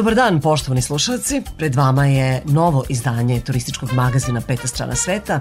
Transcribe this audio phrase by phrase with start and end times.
[0.00, 1.42] Dobar dan, poštovani slušalci.
[1.56, 5.40] Pred vama je novo izdanje turističkog magazina Peta strana sveta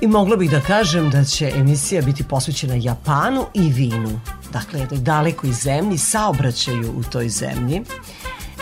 [0.00, 4.20] i mogla bih da kažem da će emisija biti posvećena Japanu i vinu.
[4.52, 7.82] Dakle, jednoj dalekoj zemlji, saobraćaju u toj zemlji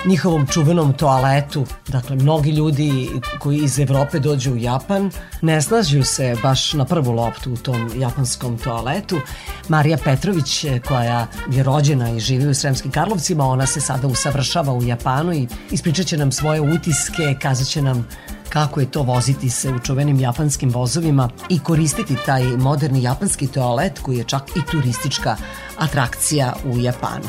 [0.04, 1.66] njihovom čuvenom toaletu.
[1.88, 5.10] Dakle, mnogi ljudi koji iz Evrope dođu u Japan
[5.42, 9.21] ne slažu se baš na prvu loptu u tom japanskom toaletu.
[9.68, 14.82] Marija Petrović, koja je rođena i živi u Sremskim Karlovcima, ona se sada usavršava u
[14.82, 18.06] Japanu i ispričat će nam svoje utiske, kazat će nam
[18.51, 23.98] kako je to voziti se u čuvenim japanskim vozovima i koristiti taj moderni japanski toalet
[23.98, 25.37] koji je čak i turistička
[25.79, 27.28] atrakcija u Japanu.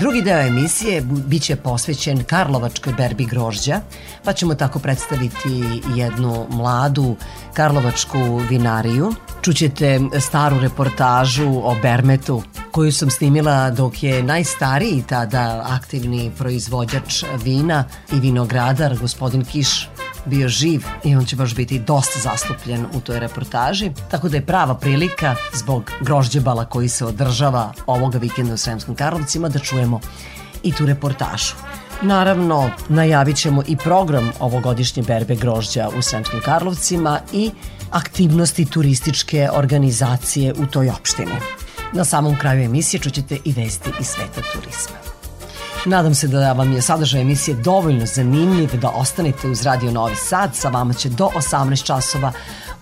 [0.00, 3.80] Drugi deo emisije biće posvećen Karlovačkoj berbi grožđa,
[4.24, 7.16] pa ćemo tako predstaviti jednu mladu
[7.54, 8.18] Karlovačku
[8.50, 9.12] vinariju.
[9.42, 17.84] Čućete staru reportažu o Bermetu koju sam snimila dok je najstariji tada aktivni proizvođač vina
[18.12, 19.88] i vinogradar, gospodin Kiš,
[20.26, 24.46] bio živ i on će baš biti dosta zastupljen u toj reportaži, tako da je
[24.46, 30.00] prava prilika zbog grožđebala koji se održava ovoga vikenda u Sremskim Karlovcima da čujemo
[30.62, 31.54] i tu reportažu.
[32.02, 37.50] Naravno, najavit ćemo i program ovogodišnje berbe grožđa u Sremskim Karlovcima i
[37.90, 41.32] aktivnosti turističke organizacije u toj opštini.
[41.92, 45.05] Na samom kraju emisije čućete i vesti iz sveta turizma.
[45.86, 50.54] Nadam se da vam je sadržaj emisije dovoljno zanimljiv da ostanete uz Radio Novi Sad.
[50.54, 52.32] Sa vama će do 18 časova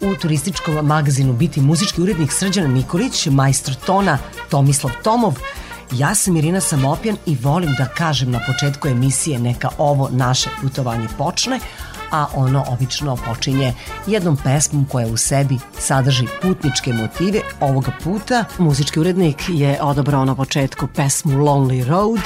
[0.00, 4.18] u turističkom magazinu biti muzički urednik Srđana Nikolić, majstor tona
[4.50, 5.34] Tomislav Tomov,
[5.92, 11.08] Ja sam Irina Samopjan i volim da kažem na početku emisije neka ovo naše putovanje
[11.18, 11.60] počne,
[12.10, 13.74] a ono obično počinje
[14.06, 17.40] jednom pesmom koja u sebi sadrži putničke motive.
[17.60, 22.20] Ovoga puta muzički urednik je odabrao na početku pesmu Lonely Road,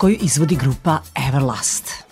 [0.00, 2.04] koju izvodi grupa Everlast.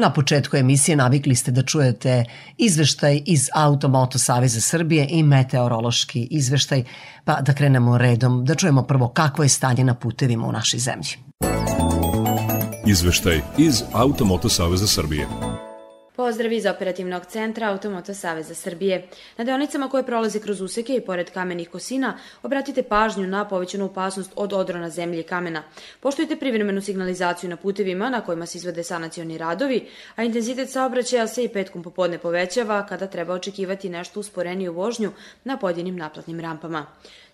[0.00, 2.24] Na početku emisije navikli ste da čujete
[2.58, 6.84] izveštaj iz Automoto Saveza Srbije i meteorološki izveštaj,
[7.24, 11.10] pa da krenemo redom, da čujemo prvo kakvo je stanje na putevima u našoj zemlji.
[12.86, 15.49] Izveštaj iz Automoto Saveza Srbije.
[16.30, 19.08] Pozdrav iz operativnog centra Automoto Saveza Srbije.
[19.36, 24.32] Na deonicama koje prolaze kroz useke i pored kamenih kosina, obratite pažnju na povećanu opasnost
[24.36, 25.62] od odrona zemlje i kamena.
[26.00, 31.44] Poštujte privremenu signalizaciju na putevima na kojima se izvode sanacioni radovi, a intenzitet saobraćaja se
[31.44, 35.12] i petkom popodne povećava kada treba očekivati nešto usporeniju vožnju
[35.44, 36.86] na pojedinim naplatnim rampama.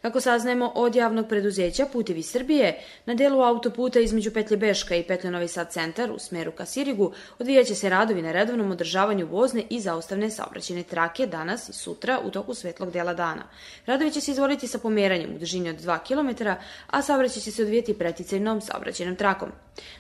[0.07, 5.31] Kako saznajemo od javnog preduzeća Putevi Srbije, na delu autoputa između Petlje Beška i Petlje
[5.31, 9.81] Novi Sad centar u smeru ka Sirigu odvijaće se radovi na redovnom održavanju vozne i
[9.81, 13.43] zaustavne saobraćene trake danas i sutra u toku svetlog dela dana.
[13.87, 16.47] Radovi će se izvoliti sa pomeranjem u dužini od 2 km,
[16.87, 19.49] a saobraćaj će se odvijeti preticajnom saobraćenom trakom.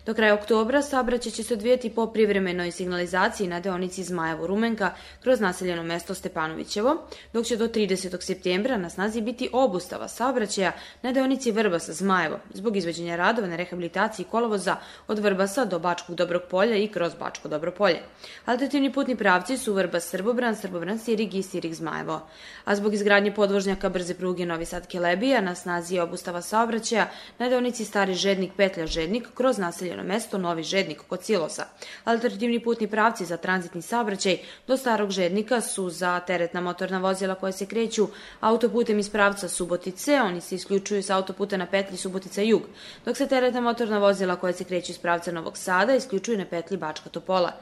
[0.06, 4.90] Do kraja oktobra saobraćaj će se odvijeti po privremenoj signalizaciji na deonici Zmajevo-Rumenka
[5.22, 6.96] kroz naseljeno mesto Stepanovićevo,
[7.32, 8.22] dok će do 30.
[8.22, 9.50] septembra na snazi biti
[9.96, 10.72] obustava saobraćaja
[11.02, 14.76] na deonici Vrbasa-Zmajevo zbog izveđenja radova na rehabilitaciji kolovoza
[15.08, 18.02] od Vrbasa do Bačkog Dobrog polja i kroz Bačko Dobro polje.
[18.44, 22.20] Alternativni putni pravci su Vrbas-Srbobran, Srbobran-Sirig i Sirig-Zmajevo.
[22.64, 27.84] A zbog izgradnje podvožnjaka brze pruge Novi Sad-Kelebija na snazi je obustava saobraćaja na deonici
[27.84, 31.66] Stari Žednik Petlja Žednik kroz naseljeno mesto Novi Žednik kod Silosa.
[32.04, 37.52] Alternativni putni pravci za tranzitni saobraćaj do Starog Žednika su za teretna motorna vozila koje
[37.52, 38.08] se kreću
[38.40, 39.48] autoputem iz pravca
[39.86, 42.62] Subotice, oni se isključuju sa autoputa na petlji Subotica Jug,
[43.04, 46.76] dok se teretna motorna vozila koje se kreću iz pravca Novog Sada isključuju na petlji
[46.76, 47.52] Bačka Topola.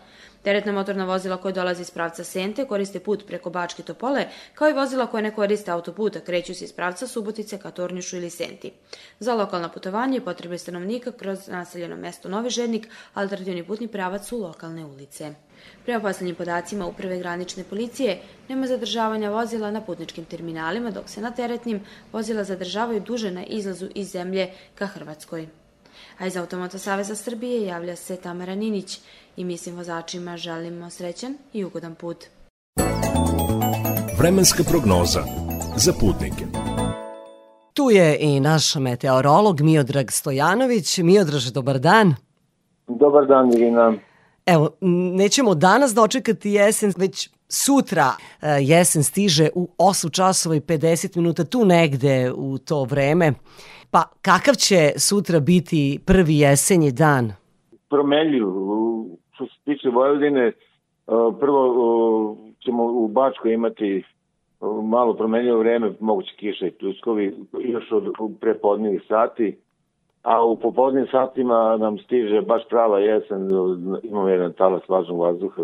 [0.42, 4.72] Teretna motorna vozila koje dolaze iz pravca Sente koriste put preko Bačke Topole, kao i
[4.72, 8.72] vozila koje ne koriste autoputa kreću se iz pravca Subotice ka Tornjušu ili Senti.
[9.18, 14.84] Za lokalna putovanje potrebe stanovnika kroz naseljeno mesto Novi Žednik, alternativni putni pravac su lokalne
[14.84, 15.34] ulice.
[15.84, 18.18] Prema poslednjim podacima Uprave granične policije,
[18.48, 21.80] nema zadržavanja vozila na putničkim terminalima, dok se na teretnim
[22.12, 25.48] vozila zadržavaju duže na izlazu iz zemlje ka Hrvatskoj.
[26.18, 29.00] A iz Automoto Saveza Srbije javlja se Tamara Ninić
[29.36, 32.24] i mi svim vozačima želimo srećan i ugodan put.
[34.18, 35.24] Vremenska prognoza
[35.76, 36.44] za putnike.
[37.74, 40.98] Tu je i naš meteorolog Miodrag Stojanović.
[40.98, 42.14] Miodraž, dobar dan.
[42.88, 43.92] Dobar dan, Irina.
[44.46, 44.68] Evo,
[45.16, 48.08] nećemo danas dočekati jesen, već sutra
[48.42, 53.32] e, jesen stiže u 8 časova i 50 minuta, tu negde u to vreme.
[53.90, 57.32] Pa kakav će sutra biti prvi jesenji dan?
[57.88, 58.44] Promenljiv.
[59.34, 60.52] Što se tiče Vojvodine,
[61.40, 64.04] prvo ćemo u Bačkoj imati
[64.82, 68.04] malo promenljivo vreme, moguće kiša i pljuskovi, još od
[68.40, 69.56] prepodnijih sati,
[70.24, 73.50] a u popodnijim satima nam stiže baš prava jesen,
[74.02, 75.62] imamo jedan talas važnog vazduha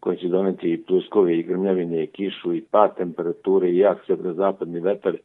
[0.00, 4.80] koji će doneti i pljuskovi i grmljavine i kišu i pad temperature i jak severozapadni
[4.80, 5.16] vetar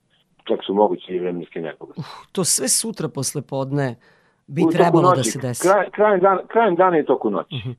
[0.43, 1.99] čak su moguće i vremenske nepogode.
[1.99, 3.95] Uh, to sve sutra posle podne
[4.47, 5.67] bi u trebalo da noći, da se desi.
[5.67, 7.55] Kraj, krajem, dan, krajem dana i toku noći.
[7.55, 7.75] Uh -huh.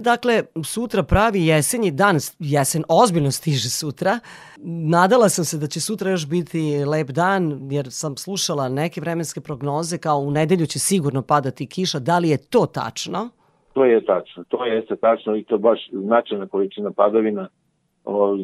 [0.00, 4.18] Dakle, sutra pravi jesenji dan, jesen ozbiljno stiže sutra.
[4.64, 9.40] Nadala sam se da će sutra još biti lep dan, jer sam slušala neke vremenske
[9.40, 11.98] prognoze kao u nedelju će sigurno padati kiša.
[11.98, 13.28] Da li je to tačno?
[13.72, 17.48] To je tačno, to jeste tačno i to baš značajna količina padavina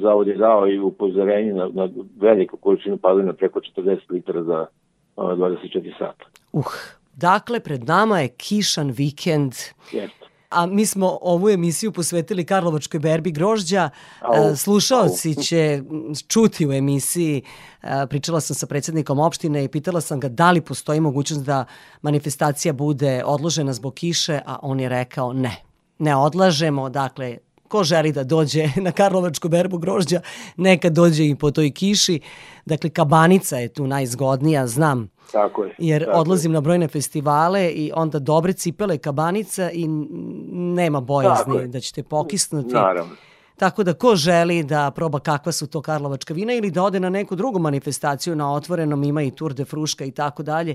[0.02, 1.88] zavod je dao i upozorenje na, na
[2.20, 4.66] veliku količinu padavina preko 40 litara za
[5.16, 6.24] 24 sata.
[6.52, 6.64] Uh,
[7.16, 9.52] dakle, pred nama je kišan vikend.
[9.92, 10.21] Jeste.
[10.52, 13.90] A mi smo ovu emisiju posvetili Karlovačkoj berbi grožđa.
[14.20, 15.42] Au, Slušaoci au.
[15.42, 15.82] će
[16.28, 17.42] čuti u emisiji.
[18.08, 21.64] Pričala sam sa predsednikom opštine i pitala sam ga da li postoji mogućnost da
[22.02, 25.56] manifestacija bude odložena zbog kiše, a on je rekao ne.
[25.98, 27.38] Ne odlažemo, dakle,
[27.72, 30.20] ko želi da dođe na Karlovačku berbu grožđa,
[30.56, 32.20] neka dođe i po toj kiši.
[32.66, 35.08] Dakle, kabanica je tu najzgodnija, znam.
[35.32, 35.74] Tako je.
[35.78, 36.54] Jer tako odlazim je.
[36.54, 39.88] na brojne festivale i onda dobre cipele kabanica i
[40.52, 42.74] nema bojazni da ćete pokisnuti.
[42.74, 43.14] Naravno.
[43.56, 47.10] Tako da ko želi da proba kakva su to karlovačka vina ili da ode na
[47.10, 50.74] neku drugu manifestaciju na otvorenom, ima i Tour de Fruška i tako dalje,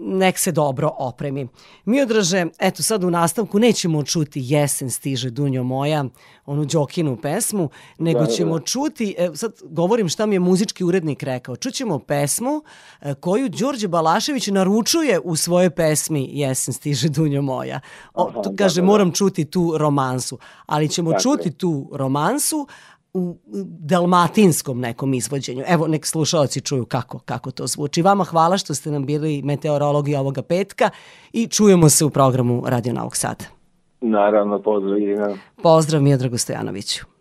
[0.00, 1.48] nek se dobro opremi.
[1.84, 6.04] Mi odraže, eto sad u nastavku nećemo čuti Jesen stiže Dunjo moja,
[6.48, 8.32] onu Đokinu pesmu, nego da, da.
[8.32, 8.64] ćemo da.
[8.64, 12.62] čuti, e, sad govorim šta mi je muzički urednik rekao, čućemo pesmu
[13.00, 17.80] e, koju Đorđe Balašević naručuje u svojoj pesmi Jesen stiže Dunjo moja.
[18.14, 18.92] O, Aha, kaže, da, da, da.
[18.92, 21.22] moram čuti tu romansu, ali ćemo dakle.
[21.22, 22.66] čuti tu romansu,
[23.14, 23.36] u
[23.78, 25.64] dalmatinskom nekom izvođenju.
[25.66, 28.02] Evo, nek slušalci čuju kako, kako to zvuči.
[28.02, 30.90] Vama hvala što ste nam bili meteorologi ovoga petka
[31.32, 33.57] i čujemo se u programu Radio Novog Sada.
[34.00, 35.36] Naravno, pozdrav Irina.
[35.62, 37.17] Pozdrav Miodragu Stojanoviću.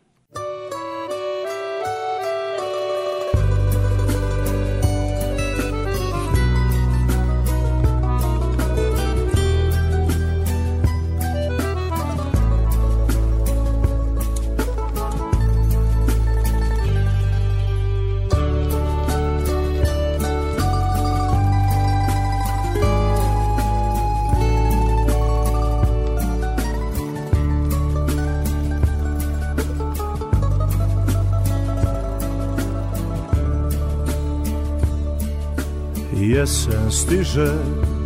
[36.38, 37.50] Jesen stiže,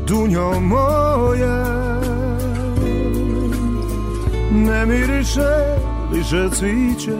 [0.08, 1.66] dunjo moja
[4.52, 5.52] Ne miriše
[6.14, 7.18] liže cviće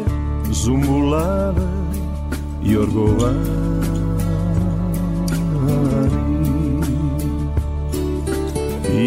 [0.52, 1.68] Zumbulave,
[2.64, 3.50] jorgovani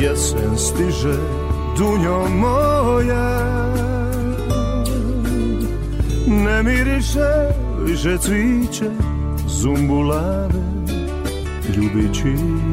[0.03, 1.17] Jesen stiže,
[1.79, 3.65] dunjo moja
[6.27, 7.31] Ne miriše
[7.87, 8.91] liže cviće
[9.49, 10.74] Zumbulave
[11.77, 12.65] ljubičice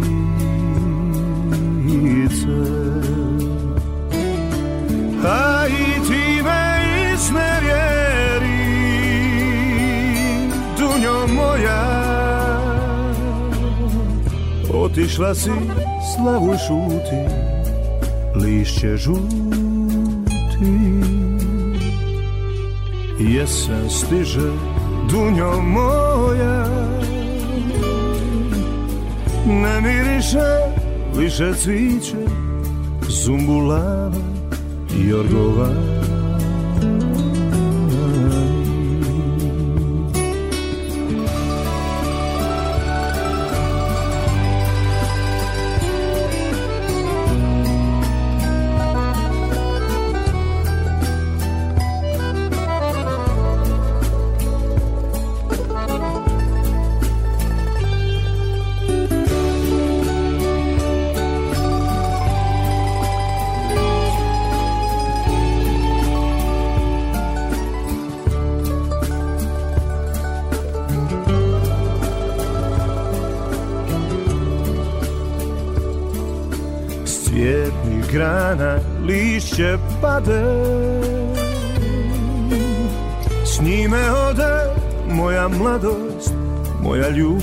[5.26, 8.62] A i ti me iznevjeri
[10.78, 11.82] Dunjo moja.
[14.74, 15.52] Otišla si,
[16.16, 17.52] slavu šuti
[18.36, 19.32] Lišće žuti.
[23.20, 24.52] Jesen stiže,
[25.10, 26.66] dunjo moja
[29.46, 30.50] Ne miriše
[31.18, 32.18] više cviće
[33.10, 34.12] Zumbulava
[34.98, 36.01] i orgovana
[80.02, 80.44] pade
[83.46, 86.34] S njime ode moja mladost,
[86.84, 87.41] moja ljubav,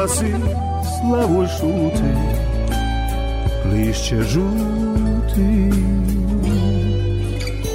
[0.00, 0.34] Otišla si,
[1.00, 2.12] slavu šuti
[3.72, 5.70] Lišće žuti.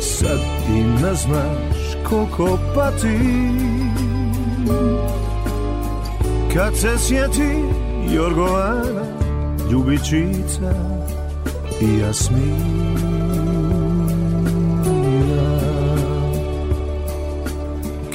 [0.02, 3.20] Sad ti ne znaš koliko pati.
[6.54, 7.64] Kad se sjeti
[8.14, 9.06] Jorgovana
[9.72, 10.74] Ljubičica
[11.82, 12.96] i Jasmina.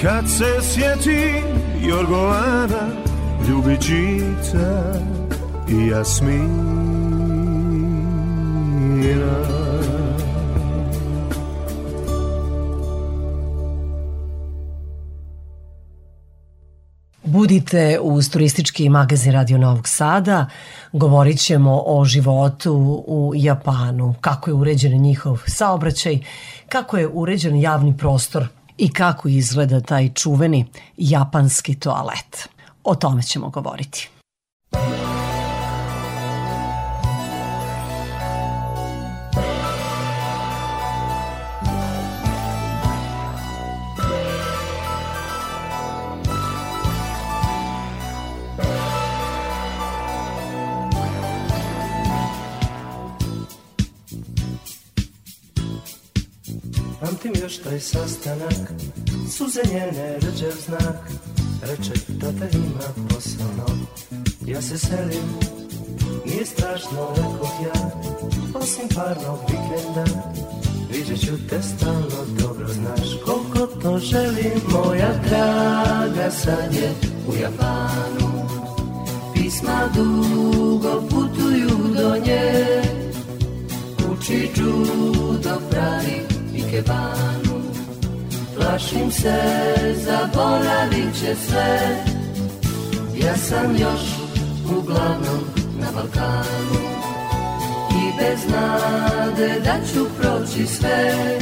[0.02, 1.42] Kad se sjeti
[1.88, 3.09] Jorgovana
[3.48, 4.94] Ljubičica
[5.68, 6.80] i Jasmina
[17.24, 20.46] Budite uz turistički magazin Radio Novog Sada.
[20.92, 26.18] Govorit ćemo o životu u Japanu, kako je uređen njihov saobraćaj,
[26.68, 30.66] kako je uređen javni prostor i kako izgleda taj čuveni
[30.96, 32.48] japanski toalet.
[32.84, 34.10] O tome ćemo govoriti.
[57.00, 58.72] Pamtim još taj sastanak
[59.30, 61.10] Suze njene rđev znak
[61.62, 63.76] Reče tata ima posao
[64.46, 65.60] Ja se selim
[66.26, 67.90] nije strašno rekao ja
[68.54, 70.04] Osim parnog vikenda
[70.92, 76.92] Vidjet ću te stalno, dobro znaš Koliko to želim, moja draga Sad je
[77.28, 78.48] u Japanu.
[79.34, 82.82] Pisma dugo putuju do nje
[84.12, 86.20] Uči judo, pravi
[86.54, 87.49] ikebanu
[88.60, 89.40] Plašim se,
[89.94, 92.04] zaboravit će sve
[93.16, 94.00] Ja sam još
[94.78, 95.40] uglavnom
[95.80, 96.80] na Balkanu.
[97.90, 101.38] I bez nade da ću proći sve.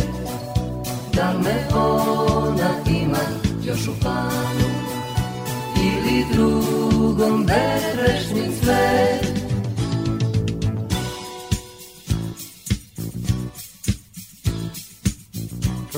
[1.14, 2.70] Da me ona
[3.00, 3.25] ima
[3.64, 4.68] još u planu?
[5.76, 9.38] Ili drugom bezgrešnim sve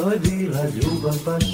[0.00, 1.45] To je bila ljubav baš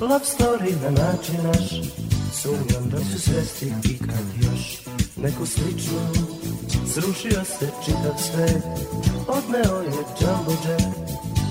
[0.00, 1.90] Love story na način naš.
[2.32, 4.78] Sumnjam da ću svesti ikad još.
[5.16, 5.98] Neku sličnu
[6.94, 8.62] Srušio se čitav svet.
[9.28, 10.96] Odneo je Jumbo Jack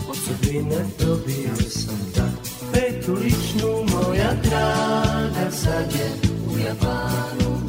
[0.10, 2.30] Od sudbine dobio sam da.
[2.74, 6.12] Petu ličnu moja draga Sad je
[6.56, 7.62] u Japanu.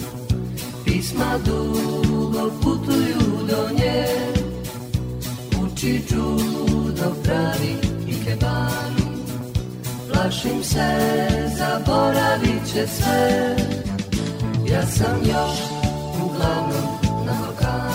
[0.85, 4.06] Pisma dugo putuju do nje.
[5.62, 7.93] Uči judo pravi
[8.34, 9.14] ikebanu
[10.12, 10.88] Plašim se,
[11.59, 13.56] zaboravit će sve
[14.66, 15.59] Ja sam još
[16.24, 17.94] uglavnom na Balkanu.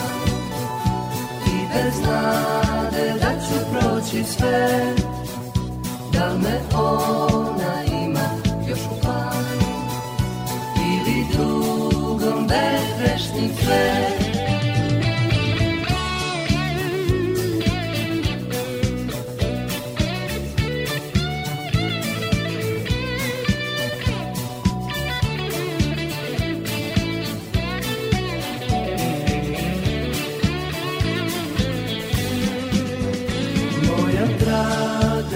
[1.45, 4.95] I bez nade da ću proći sve.
[6.13, 8.29] Da me ona ima
[8.69, 9.59] još u planu?
[10.75, 14.18] Ili drugom bezgrešnim sve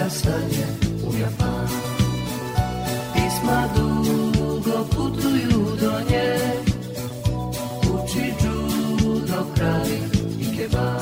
[0.04, 0.68] draga sad je
[1.08, 1.80] u Japanu.
[3.14, 6.40] Pisma dugo putuju do nje
[7.94, 10.00] Uči judo pravi
[10.40, 11.00] ikebanu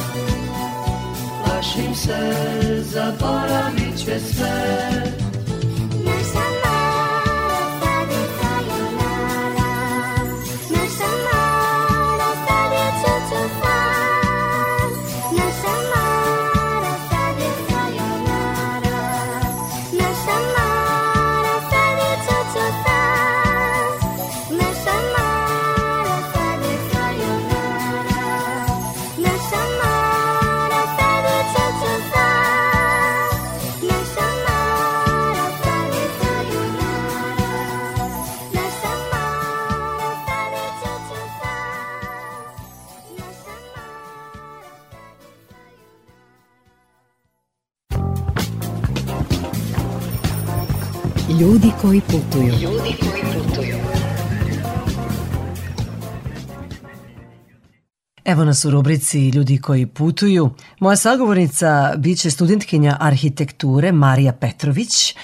[1.43, 2.33] Plašim se,
[2.83, 5.20] zaboravit će sve
[58.51, 60.49] Evo nas u rubrici Ljudi koji putuju.
[60.79, 65.15] Moja sagovornica biće studentkinja arhitekture Marija Petrović.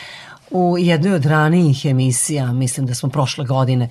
[0.52, 3.90] U jednoj od ranijih emisija, mislim da smo prošle godine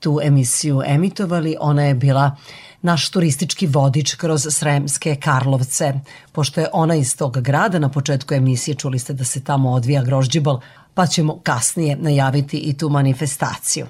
[0.00, 2.36] tu emisiju emitovali, ona je bila
[2.82, 5.92] naš turistički vodič kroz Sremske Karlovce.
[6.32, 10.02] Pošto je ona iz tog grada, na početku emisije čuli ste da se tamo odvija
[10.02, 10.60] grožđibal,
[10.96, 13.86] pa ćemo kasnije najaviti i tu manifestaciju.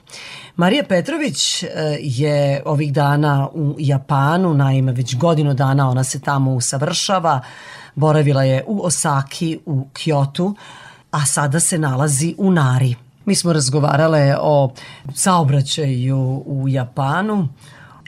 [0.56, 1.68] Marija Petrović e,
[2.00, 7.40] je ovih dana u Japanu, naime već godinu dana ona se tamo usavršava,
[7.94, 10.54] boravila je u Osaki, u Kyotu,
[11.10, 12.94] a sada se nalazi u Nari.
[13.24, 14.72] Mi smo razgovarale o
[15.14, 17.48] saobraćaju u Japanu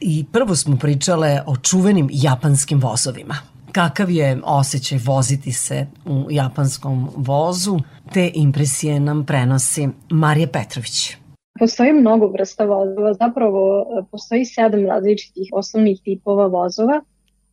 [0.01, 3.37] i prvo smo pričale o čuvenim japanskim vozovima.
[3.73, 7.79] Kakav je osjećaj voziti se u japanskom vozu?
[8.15, 11.17] Te impresije nam prenosi Marija Petrović.
[11.59, 17.01] Postoji mnogo vrsta vozova, zapravo e, postoji sedam različitih osnovnih tipova vozova.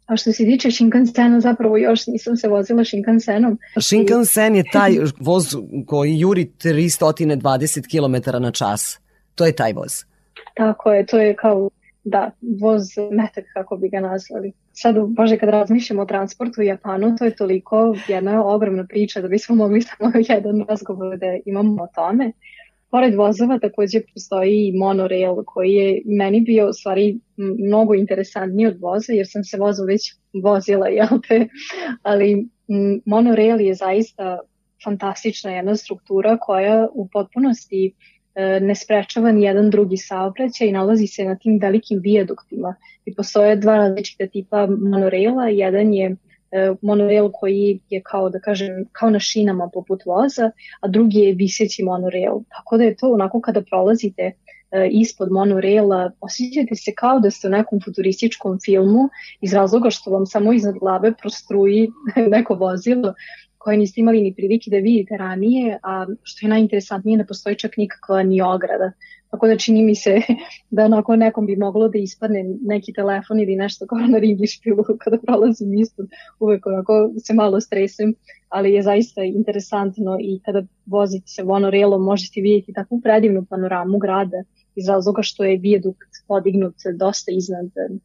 [0.05, 3.57] A što se tiče Shinkansena, zapravo još nisam se vozila Shinkansenom.
[3.81, 8.99] Shinkansen je taj voz koji juri 320 km na čas.
[9.35, 9.91] To je taj voz.
[10.55, 11.69] Tako je, to je kao,
[12.05, 14.51] da, voz metak, kako bi ga nazvali.
[14.73, 19.27] Sad, bože, kad razmišljamo o transportu u Japanu, to je toliko jedna ogromna priča da
[19.27, 22.31] bismo mogli samo jedan razgovor da imamo o tome.
[22.91, 28.77] Pored vozova takođe postoji i monorail koji je meni bio u stvari mnogo interesantniji od
[28.81, 30.13] voza jer sam se vozu već
[30.43, 31.47] vozila, jel te?
[32.03, 32.47] Ali
[33.05, 34.39] monorail je zaista
[34.83, 37.91] fantastična jedna struktura koja u potpunosti e,
[38.61, 42.75] ne sprečava ni jedan drugi saobraćaj i nalazi se na tim velikim vijaduktima.
[43.05, 46.15] I postoje dva različita tipa monorela, jedan je
[46.51, 51.33] e, monorail koji je kao da kažem kao na šinama poput voza, a drugi je
[51.33, 52.43] viseći monorail.
[52.49, 57.47] Tako da je to onako kada prolazite e, ispod monoraila, osjećate se kao da ste
[57.47, 59.09] u nekom futurističkom filmu
[59.41, 61.89] iz razloga što vam samo iznad glave prostruji
[62.35, 63.13] neko vozilo
[63.65, 67.77] koje niste imali ni prilike da vidite ranije, a što je najinteresantnije ne postoji čak
[67.77, 68.91] nikakva ni ograda.
[69.31, 70.21] Tako da čini mi se
[70.75, 75.17] da onako nekom bi moglo da ispadne neki telefon ili nešto kao na ringišpilu kada
[75.17, 76.05] prolazim ispod,
[76.39, 78.13] uvek onako se malo stresem,
[78.49, 84.43] ali je zaista interesantno i kada vozite se monorailom možete vidjeti takvu predivnu panoramu grada
[84.75, 87.97] iz razloga što je vijadukt podignut dosta iznad eh,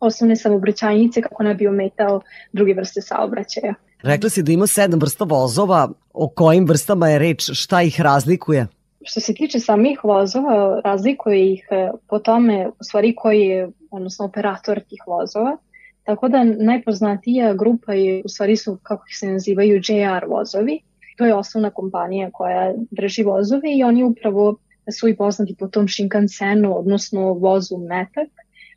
[0.00, 2.20] osnovne samobraćajnice kako ne bi ometao
[2.52, 3.74] druge vrste saobraćaja.
[4.04, 8.66] Rekla si da ima sedam vrsta vozova, o kojim vrstama je reč, šta ih razlikuje?
[9.02, 14.24] Što se tiče samih vozova, razlikuje ih e, po tome u stvari koji je, odnosno
[14.24, 15.56] operator tih vozova.
[16.02, 20.80] Tako da najpoznatija grupa je, u stvari su, kako se nazivaju, JR vozovi.
[21.16, 24.56] To je osnovna kompanija koja drži vozove i oni upravo
[24.98, 28.28] su i poznati po tom Shinkansenu, odnosno vozu Metak,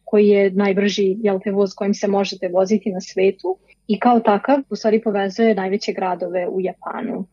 [0.09, 4.59] koji je najbrži jel te, voz kojim se možete voziti na svetu i kao takav
[4.69, 7.25] u stvari povezuje najveće gradove u Japanu.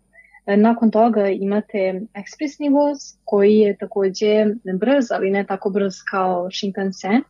[0.46, 4.46] E, Nakon toga imate ekspresni voz koji je takođe
[4.78, 7.22] brz, ali ne tako brz kao Shinkansen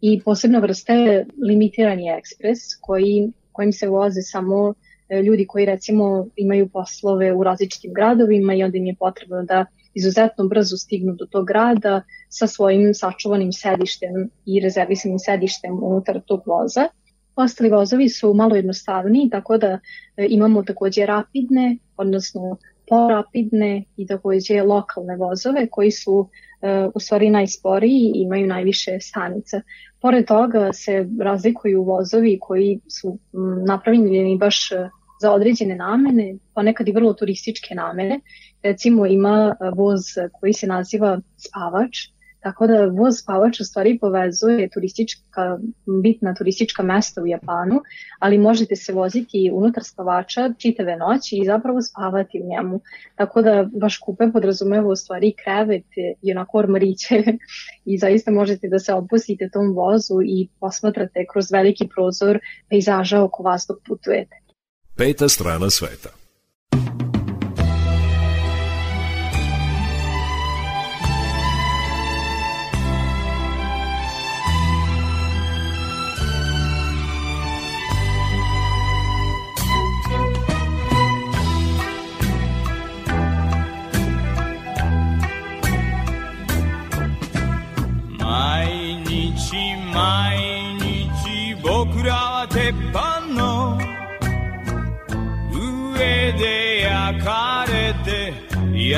[0.00, 4.74] i posebna vrsta je limitirani ekspres koji, kojim se voze samo
[5.08, 9.66] e, ljudi koji recimo imaju poslove u različitim gradovima i onda im je potrebno da
[9.94, 16.42] izuzetno brzo stignu do tog grada sa svojim sačuvanim sedištem i rezervisanim sedištem unutar tog
[16.46, 16.88] voza.
[17.36, 19.78] Ostali vozovi su malo jednostavniji, tako da
[20.16, 22.56] e, imamo takođe rapidne, odnosno
[22.88, 26.28] porapidne i takođe lokalne vozove koji su
[26.62, 29.60] e, u stvari najsporiji i imaju najviše stanica.
[30.00, 33.18] Pored toga se razlikuju vozovi koji su
[33.66, 34.70] napravljeni baš
[35.20, 38.20] za određene namene, ponekad i vrlo turističke namene.
[38.62, 40.00] Recimo ima e, voz
[40.40, 41.96] koji se naziva spavač,
[42.40, 45.58] Tako da voz spavač u stvari povezuje turistička,
[46.02, 47.80] bitna turistička mesta u Japanu,
[48.18, 52.80] ali možete se voziti unutar spavača čitave noći i zapravo spavati u njemu.
[53.14, 55.86] Tako da vaš kupe podrazumeva u stvari krevet
[56.22, 57.22] i onako ormariće
[57.90, 63.42] i zaista možete da se opustite tom vozu i posmatrate kroz veliki prozor pejzaža oko
[63.42, 64.49] vas dok putujete.
[65.00, 66.19] Peta strana sveta.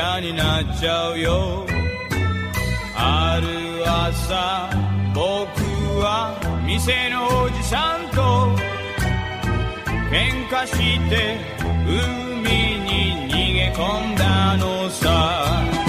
[0.02, 1.64] 嫌になっちゃうよ。
[2.96, 4.68] ある朝
[5.14, 5.22] 僕
[6.02, 6.34] は
[6.66, 8.48] 店のおじさんと
[10.10, 11.38] 喧嘩して
[11.86, 15.81] 海に逃げ込んだのさ。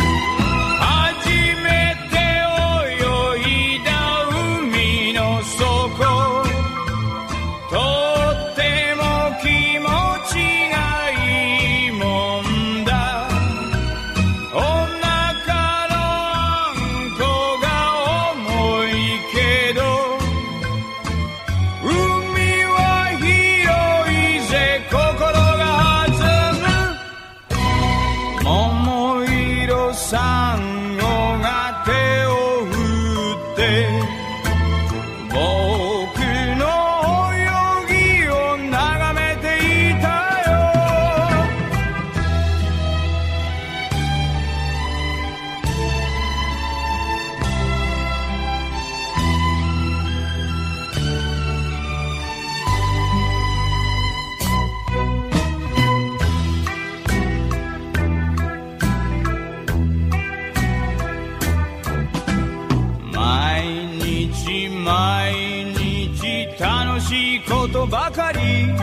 [67.93, 68.73] ばかり。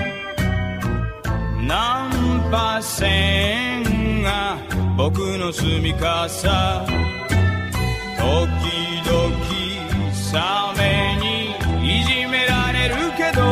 [1.66, 4.56] ナンパ船が
[4.96, 6.86] 僕の住みかさ。
[8.16, 13.42] 時々サメにいじめられるけど。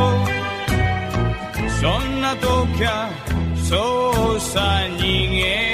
[1.81, 3.11] そんな時は
[3.57, 4.61] そうさ
[4.97, 5.68] 逃げ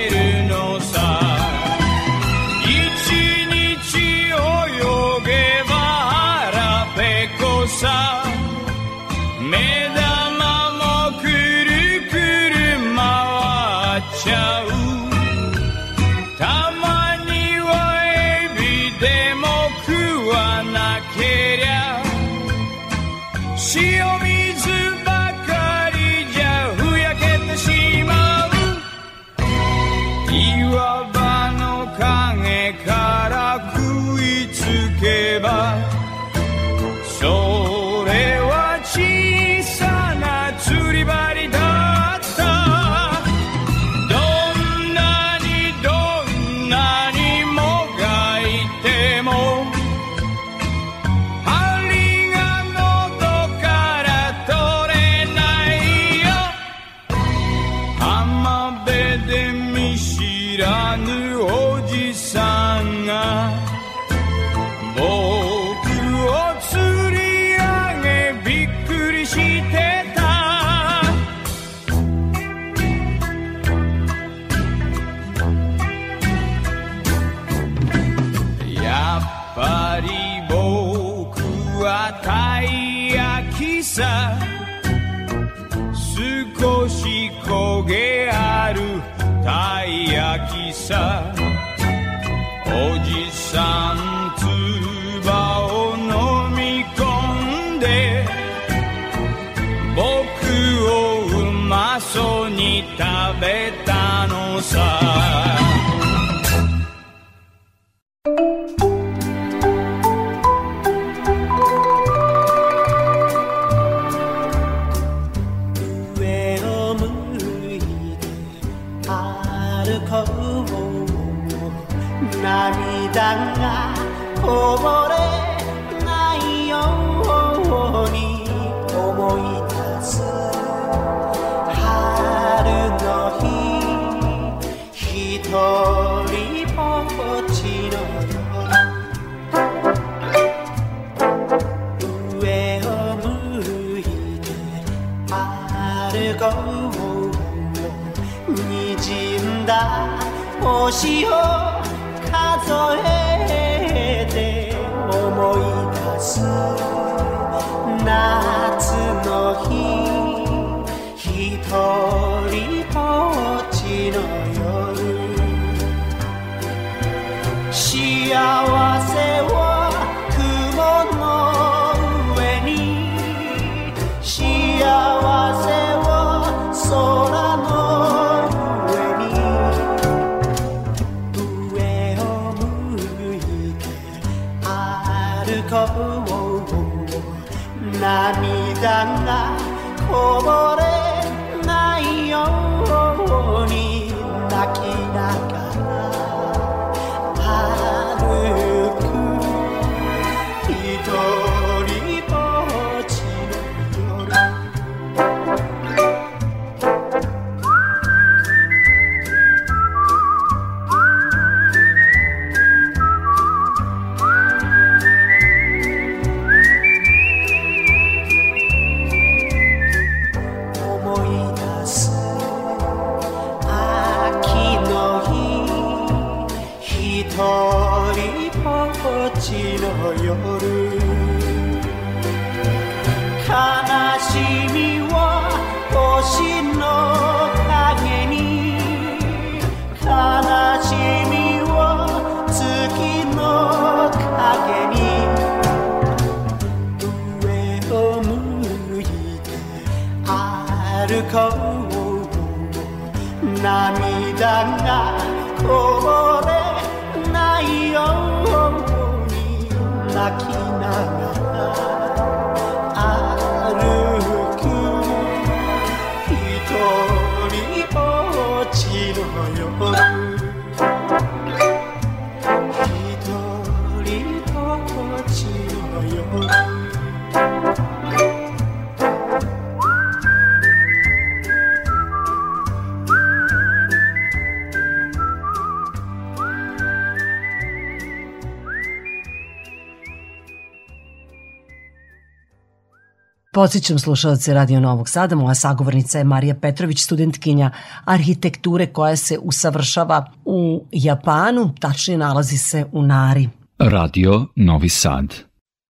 [293.55, 297.71] Podsećam slušalce Radio Novog Sada, moja sagovornica je Marija Petrović, studentkinja
[298.05, 303.49] arhitekture koja se usavršava u Japanu, tačnije nalazi se u Nari.
[303.79, 305.25] Radio Novi Sad.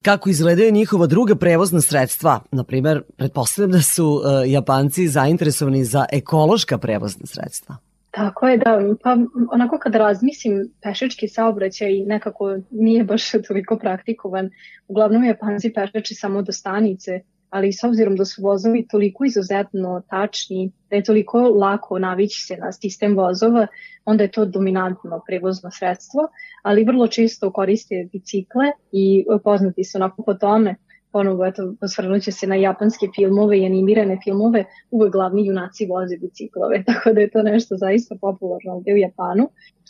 [0.01, 2.39] Kako izgledaju njihova druga prevozna sredstva?
[2.51, 7.75] Naprimer, pretpostavljam da su e, Japanci zainteresovani za ekološka prevozna sredstva.
[8.11, 9.17] Tako je, da, pa
[9.51, 14.49] onako kad razmislim, pešački saobraćaj nekako nije baš toliko praktikovan.
[14.87, 17.21] Uglavnom Japanci pešači samo do stanice
[17.53, 22.57] ali s obzirom da su vozovi toliko izuzetno tačni, da je toliko lako navići se
[22.57, 23.67] na sistem vozova,
[24.05, 26.27] onda je to dominantno prevozno sredstvo,
[26.63, 30.75] ali vrlo često koriste bicikle i poznati su onako po tome,
[31.11, 36.83] ponovo eto, osvrnut se na japanske filmove i animirane filmove, uvek glavni junaci voze biciklove,
[36.87, 39.49] tako da je to nešto zaista popularno ovde u Japanu.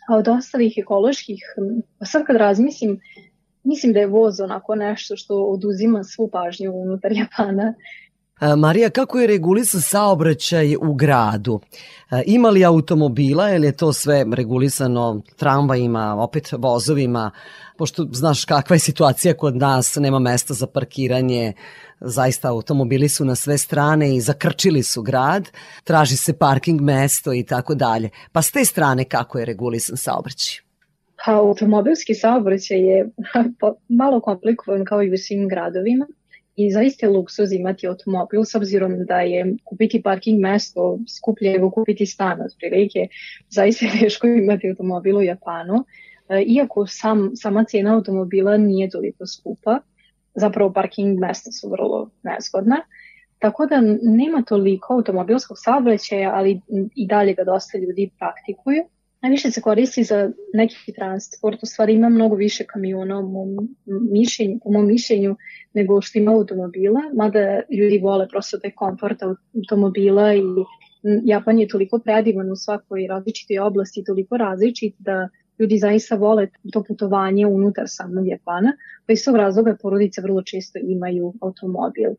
[0.10, 1.40] A od ostalih ekoloških,
[2.06, 3.00] sad kad razmislim,
[3.64, 7.74] mislim da je voz onako nešto što oduzima svu pažnju unutar Japana.
[8.42, 11.60] E, Marija, kako je regulisan saobraćaj u gradu?
[12.12, 17.32] E, ima li automobila ili je to sve regulisano tramvajima, opet vozovima?
[17.78, 21.54] Pošto znaš kakva je situacija kod nas, nema mesta za parkiranje,
[22.00, 25.50] zaista automobili su na sve strane i zakrčili su grad,
[25.84, 28.10] traži se parking mesto i tako dalje.
[28.32, 30.73] Pa s te strane kako je regulisan saobraćaj?
[31.26, 33.10] Pa automobilski saobraćaj je
[34.02, 36.08] malo komplikovan kao i u svim gradovima
[36.56, 41.70] i zaista je luksuz imati automobil s obzirom da je kupiti parking mesto skuplje nego
[41.70, 43.08] kupiti stan otprilike.
[43.50, 45.86] Zaista je teško imati automobil u Japanu.
[46.30, 49.80] E, Iako sam, sama cijena automobila nije toliko skupa,
[50.36, 52.82] zapravo parking mesta su vrlo nezgodna.
[53.40, 56.62] Tako da nema toliko automobilskog saobraćaja, ali
[56.96, 58.84] i dalje ga dosta ljudi praktikuju.
[59.24, 63.76] Najviše se koristi za neki transport, u stvari ima mnogo više kamiona u mom
[64.12, 65.36] mišljenju, u mom mišljenju
[65.74, 69.18] nego što ima automobila, mada ljudi vole prosto taj komfort
[69.56, 70.42] automobila i
[71.24, 76.84] Japan je toliko predivan u svakoj različitoj oblasti, toliko različit da ljudi zaista vole to
[76.84, 78.74] putovanje unutar samog Japana,
[79.08, 82.10] pa iz tog razloga porodice vrlo često imaju automobil.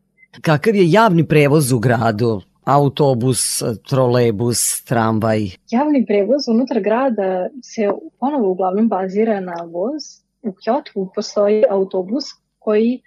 [0.41, 2.41] Kakav je javni prevoz u gradu?
[2.65, 5.39] Autobus, trolejbus, tramvaj?
[5.69, 10.03] Javni prevoz unutar grada se ponovo uglavnom bazira na voz.
[10.41, 12.23] U Kyoto postoji autobus
[12.59, 13.01] koji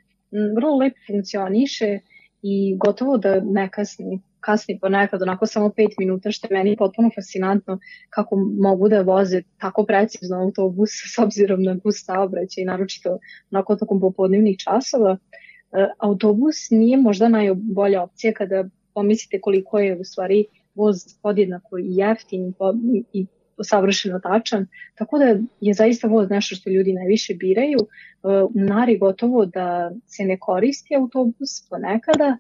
[0.57, 1.99] vrlo lepo funkcioniše
[2.43, 4.21] i gotovo da ne kasni.
[4.41, 7.79] Kasni ponekad, onako samo 5 minuta, što je meni potpuno fascinantno
[8.11, 13.19] kako mogu da voze tako precizno autobus s obzirom na bus saobraćaj, naročito
[13.51, 15.17] onako tokom popodnevnih časova.
[15.73, 18.65] E, autobus nije možda najbolja opcija kada
[18.99, 22.55] pomislite koliko je u stvari voz podjednako i jeftin
[23.13, 23.27] i
[23.59, 25.25] i savršeno tačan, tako da
[25.61, 27.79] je zaista voz nešto što ljudi najviše biraju.
[27.79, 27.87] E,
[28.43, 32.37] U Nari gotovo da se ne koristi autobus ponekada,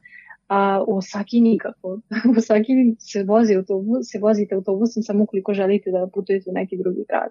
[0.49, 1.88] a u Osaki nikako.
[2.31, 6.77] U Osaki se vozi autobus, se vozite autobusom samo ukoliko želite da putujete u neki
[6.77, 7.31] drugi grad.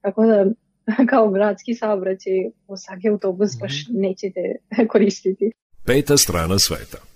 [0.00, 0.46] Tako da
[1.10, 4.40] kao gradski saobraćaj u Osaki autobus baš nećete
[4.92, 5.52] koristiti.
[5.86, 7.13] Peta strana sveta.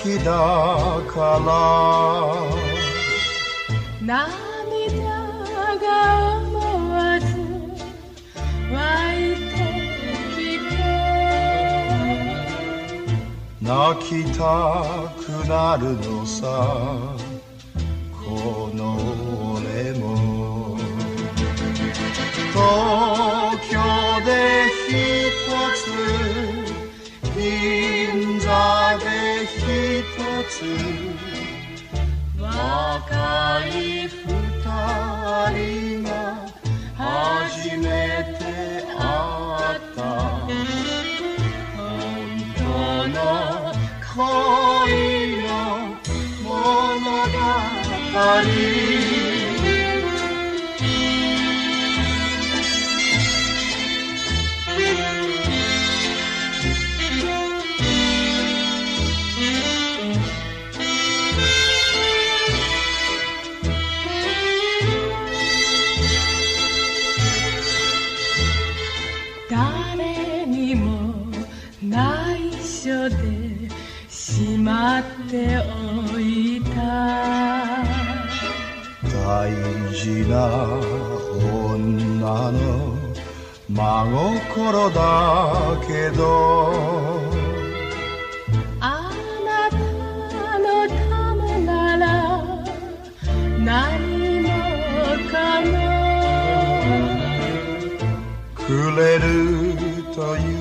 [0.00, 0.59] Akida.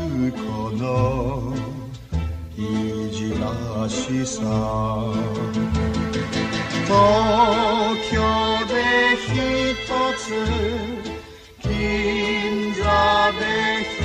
[0.10, 1.54] この
[2.58, 2.60] 意
[3.12, 4.42] 地らしさ
[6.86, 6.92] 東
[8.10, 8.16] 京
[8.66, 8.74] で
[9.16, 9.30] 一
[10.18, 10.22] つ
[11.62, 11.70] 銀
[12.74, 12.82] 座
[13.40, 13.44] で
[14.02, 14.04] 一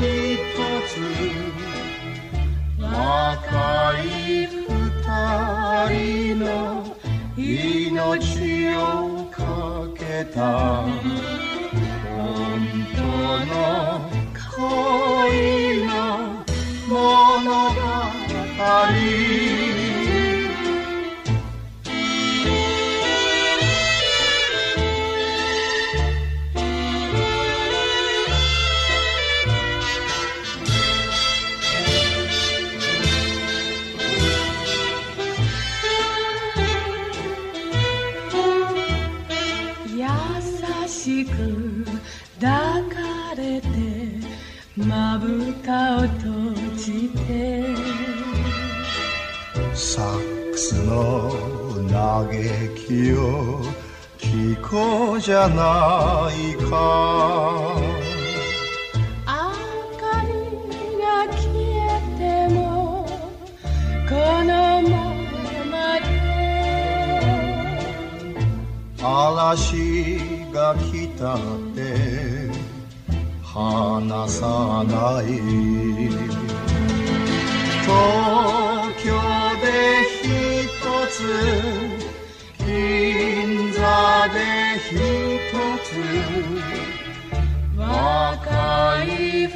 [0.89, 0.93] つ
[2.79, 4.05] 若い
[4.47, 6.45] 二人の
[7.37, 8.79] 命を
[9.31, 10.39] かけた。
[12.05, 12.61] 本
[12.95, 13.01] 当
[13.47, 14.14] の
[14.75, 16.45] 恋の
[16.89, 19.64] 物語。
[45.15, 47.63] まぶたを閉じて。
[49.73, 51.31] サックスの
[51.89, 52.31] 嘆
[52.75, 53.63] きを
[54.19, 56.73] 聞こうじゃないか。
[59.25, 59.33] 明
[60.01, 60.35] かり
[60.99, 61.39] が消
[61.79, 63.07] えても
[64.09, 64.93] このま
[65.71, 66.05] まで。
[69.01, 71.39] 嵐が来た
[73.55, 75.27] 離さない。
[77.85, 77.93] 東
[79.05, 79.07] 京
[79.61, 79.67] で
[80.23, 81.15] ひとつ
[82.67, 83.79] 銀座
[84.33, 84.37] で
[84.81, 84.97] ひ
[85.53, 85.87] とつ
[87.79, 89.07] 若い
[89.47, 89.53] 二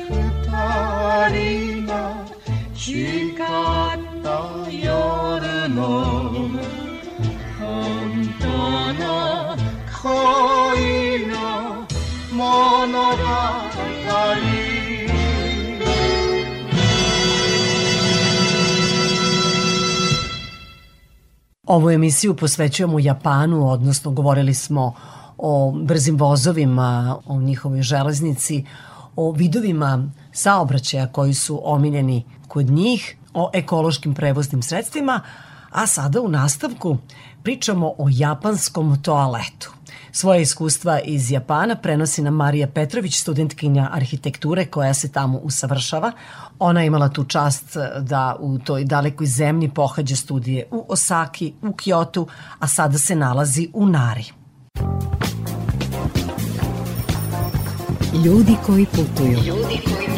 [1.30, 1.90] 人が
[2.74, 3.36] 誓っ
[4.22, 4.30] た
[4.70, 5.82] 夜の
[7.58, 7.66] 本
[8.38, 8.46] 当
[8.94, 9.02] の
[10.02, 11.07] 恋
[12.38, 13.58] 物語
[21.66, 24.94] Ovu emisiju posvećujemo Japanu, odnosno govorili smo
[25.38, 28.64] o brzim vozovima, o njihovoj železnici,
[29.16, 35.20] o vidovima saobraćaja koji su omiljeni kod njih, o ekološkim prevoznim sredstvima,
[35.70, 36.96] a sada u nastavku
[37.42, 39.77] pričamo o japanskom toaletu.
[40.18, 46.12] Svoje iskustva iz Japana prenosi nam Marija Petrović, studentkinja arhitekture koja se tamo usavršava.
[46.58, 51.66] Ona je imala tu čast da u toj dalekoj zemlji pohađa studije u Osaki, u
[51.66, 52.26] Kyoto,
[52.58, 54.24] a sada se nalazi u Nari.
[58.24, 59.38] Ljudi koji putuju.
[59.46, 60.17] Ljudi koji putuju.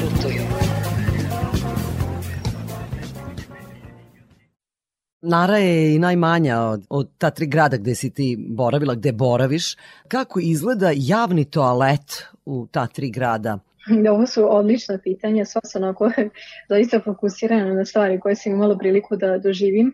[5.23, 9.77] Nara je i najmanja od, od ta tri grada gde si ti boravila, gde boraviš.
[10.09, 13.59] Kako izgleda javni toalet u ta tri grada?
[14.13, 16.11] Ovo su odlična pitanja, sva sam onako
[16.69, 19.93] zaista fokusirana na stvari koje sam imala priliku da doživim.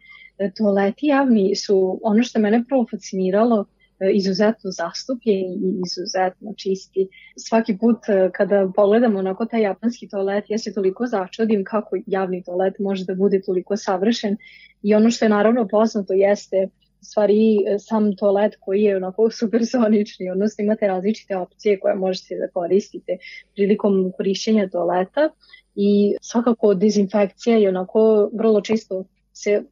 [0.57, 3.76] Toaleti javni su ono što mene prvo fasciniralo E,
[4.15, 7.09] izuzetno zastupljeni i izuzetno čisti.
[7.37, 12.43] Svaki put e, kada pogledamo onako taj japanski toalet, ja se toliko začudim kako javni
[12.43, 14.37] toalet može da bude toliko savršen.
[14.83, 16.69] I ono što je naravno poznato jeste
[17.01, 22.49] stvari e, sam toalet koji je onako supersonični, odnosno imate različite opcije koje možete da
[22.49, 23.19] koristite
[23.55, 25.31] prilikom korišćenja toaleta.
[25.75, 29.63] I svakako dezinfekcija je onako vrlo često se,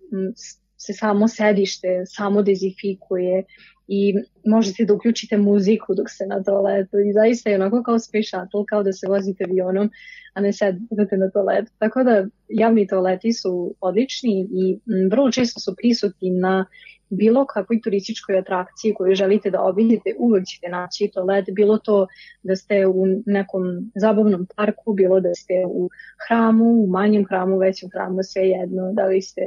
[0.77, 3.45] se samo sedište samo dezinfikuje
[3.89, 4.15] i
[4.45, 8.65] možete da uključite muziku dok ste na toaletu i zaista je onako kao space shuttle,
[8.69, 9.91] kao da se vozite avionom,
[10.35, 11.73] a ne sedite na toaletu.
[11.79, 14.79] Tako da javni toaleti su odlični i
[15.11, 16.67] vrlo često su prisutni na
[17.11, 22.07] bilo kakvoj turističkoj atrakciji koju želite da obiđete, uvek ćete naći toalet, bilo to
[22.43, 23.63] da ste u nekom
[23.95, 25.91] zabavnom parku, bilo da ste u
[26.29, 29.41] hramu, u manjem hramu, većem hramu, sve jedno, da li ste,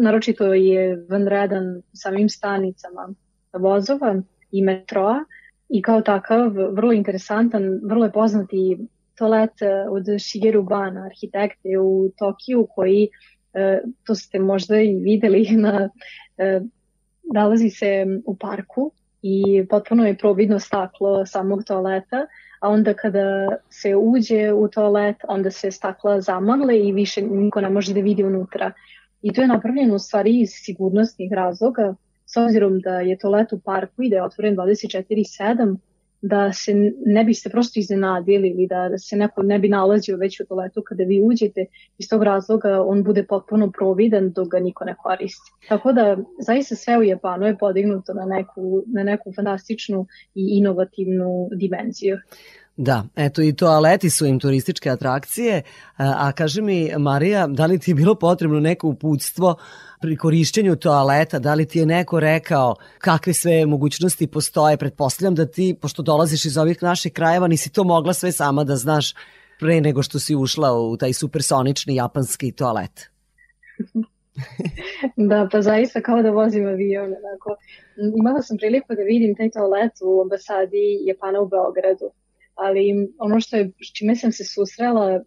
[0.00, 3.14] naročito je vanredan samim stanicama
[3.58, 5.24] vozova i metroa
[5.68, 8.78] i kao takav vrlo interesantan, vrlo je poznati
[9.18, 13.08] toalet e, od Shigeru Bana, arhitekte u Tokiju koji,
[13.54, 15.90] e, to ste možda i videli na,
[16.38, 16.60] e,
[17.34, 18.92] nalazi se u parku
[19.22, 22.26] i potpuno je providno staklo samog toaleta,
[22.60, 27.70] a onda kada se uđe u toalet, onda se stakla zamagle i više niko ne
[27.70, 28.72] može da vidi unutra.
[29.22, 31.94] I to je napravljeno u stvari iz sigurnosnih razloga,
[32.28, 35.76] s obzirom da je to let u parku i da je otvoren 24-7,
[36.22, 36.72] da se
[37.06, 40.82] ne biste prosto iznenadili ili da, da se neko ne bi nalazio već u toaletu
[40.86, 41.66] kada vi uđete,
[41.98, 45.52] iz tog razloga on bude potpuno providan dok ga niko ne koristi.
[45.68, 51.48] Tako da zaista sve u Japanu je podignuto na neku, na neku fantastičnu i inovativnu
[51.52, 52.18] dimenziju.
[52.80, 55.62] Da, eto i toaleti su im turističke atrakcije,
[55.96, 59.56] a, kaži mi Marija, da li ti je bilo potrebno neko uputstvo
[60.00, 65.46] pri korišćenju toaleta, da li ti je neko rekao kakve sve mogućnosti postoje, pretpostavljam da
[65.46, 69.14] ti, pošto dolaziš iz ovih naših krajeva, nisi to mogla sve sama da znaš
[69.60, 73.10] pre nego što si ušla u taj supersonični japanski toalet.
[75.30, 77.04] da, pa zaista kao da vozim avion.
[77.04, 77.56] Onako.
[78.18, 82.10] Imala sam priliku da vidim taj toalet u ambasadi Japana u Beogradu
[82.58, 85.20] ali ono što je, čime sam se susrela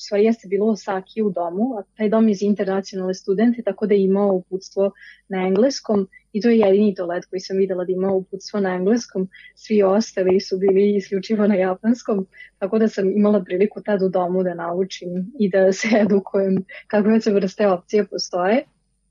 [0.00, 3.94] stvari jeste bilo Osaki u domu, a taj dom je za internacionalne studente, tako da
[3.94, 4.90] je imao uputstvo
[5.28, 9.28] na engleskom i to je jedini toalet koji sam videla da imao uputstvo na engleskom,
[9.54, 12.26] svi ostali su bili isključivo na japanskom,
[12.58, 17.20] tako da sam imala priliku tad u domu da naučim i da se edukujem kakve
[17.20, 18.62] se vrste opcije postoje.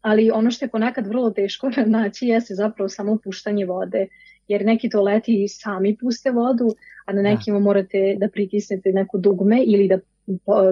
[0.01, 4.07] Ali ono što je ponekad vrlo teško naći jeste zapravo samo puštanje vode
[4.49, 6.76] jer neki toaleti sami puste vodu,
[7.10, 7.64] a na nekima da.
[7.64, 9.99] morate da pritisnete neko dugme ili da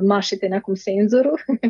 [0.04, 1.30] mašete nekom senzoru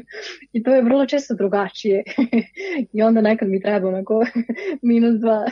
[0.54, 2.04] i to je vrlo često drugačije
[2.94, 4.26] i onda nekad mi treba onako
[4.82, 5.46] minus dva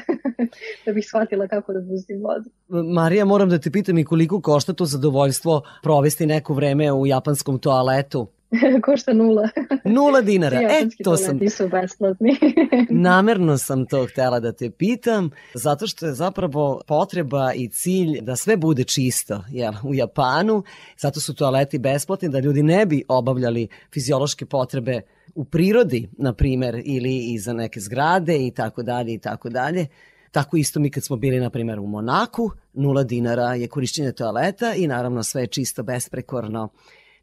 [0.85, 2.49] da bih shvatila kako da pustim vodu.
[2.93, 7.59] Marija, moram da te pitam i koliko košta to zadovoljstvo provesti neko vreme u japanskom
[7.59, 8.27] toaletu?
[8.85, 9.49] košta nula.
[9.83, 10.59] Nula dinara.
[10.75, 11.39] E, to sam...
[11.49, 12.37] su besplatni.
[12.89, 18.35] Namerno sam to htela da te pitam, zato što je zapravo potreba i cilj da
[18.35, 20.63] sve bude čisto jel, u Japanu.
[20.97, 25.01] Zato su toaleti besplatni, da ljudi ne bi obavljali fiziološke potrebe
[25.35, 29.87] u prirodi, na primer, ili iza neke zgrade i tako dalje i tako dalje.
[30.31, 34.73] Tako isto mi kad smo bili, na primjer, u Monaku, nula dinara je korišćenje toaleta
[34.73, 36.69] i naravno sve je čisto, besprekorno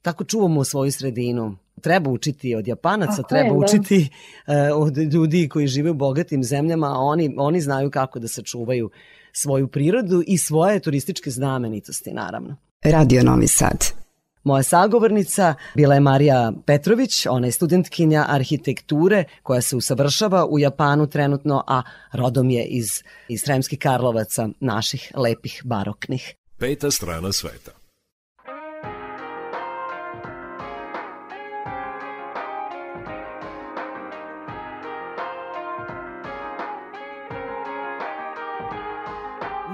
[0.03, 1.57] tako čuvamo svoju sredinu.
[1.81, 3.59] Treba učiti od Japanaca, Tako treba je, da.
[3.59, 4.09] učiti
[4.47, 8.91] uh, od ljudi koji žive u bogatim zemljama, a oni, oni znaju kako da sačuvaju
[9.33, 12.57] svoju prirodu i svoje turističke znamenitosti, naravno.
[12.85, 14.03] Radio Novi Sad.
[14.45, 21.07] Moja sagovornica bila je Marija Petrović, ona je studentkinja arhitekture koja se usavršava u Japanu
[21.07, 21.83] trenutno, a
[22.13, 26.35] rodom je iz, iz Sremskih Karlovaca, naših lepih baroknih.
[26.59, 27.82] Peta strana sveta.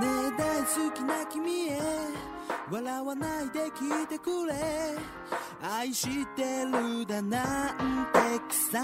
[0.01, 1.81] Ne 大好きな君へ
[2.71, 4.55] 笑わないで聞いてくれ。
[5.61, 8.83] 愛してるだなんて臭い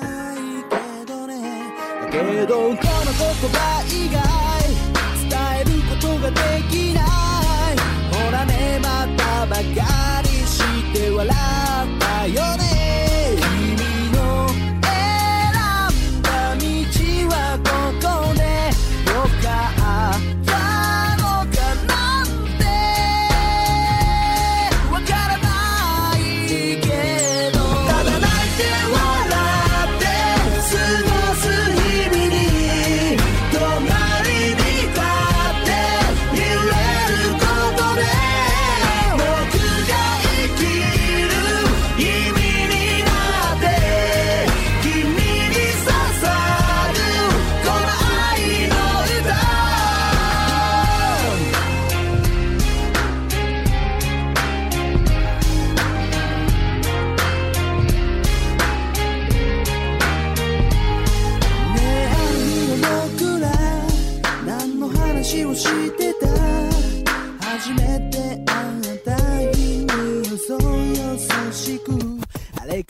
[0.71, 1.73] けどね。
[2.03, 4.19] だけどこの言葉以外
[5.29, 6.41] 伝えることがで
[6.71, 7.05] きない。
[8.13, 9.63] ほらねまたばか
[10.23, 12.64] りして笑ったよね。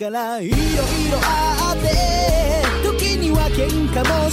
[0.05, 1.89] からいろいろあって
[2.87, 4.24] 時には喧嘩も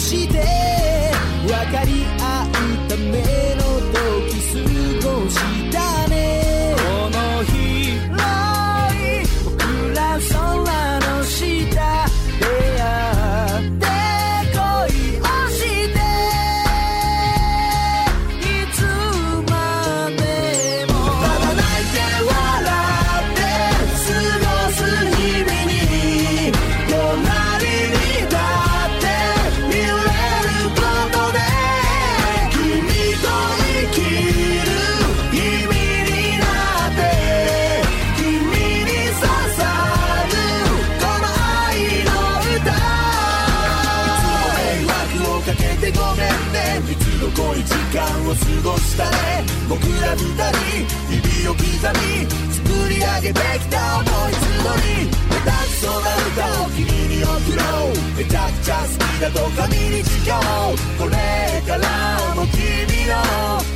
[53.21, 60.75] 上げてきた思い募り下手くそな歌を君に送ろうめちゃくちゃ好きだと紙に誓おう。
[60.97, 62.57] これからも君
[63.05, 63.13] の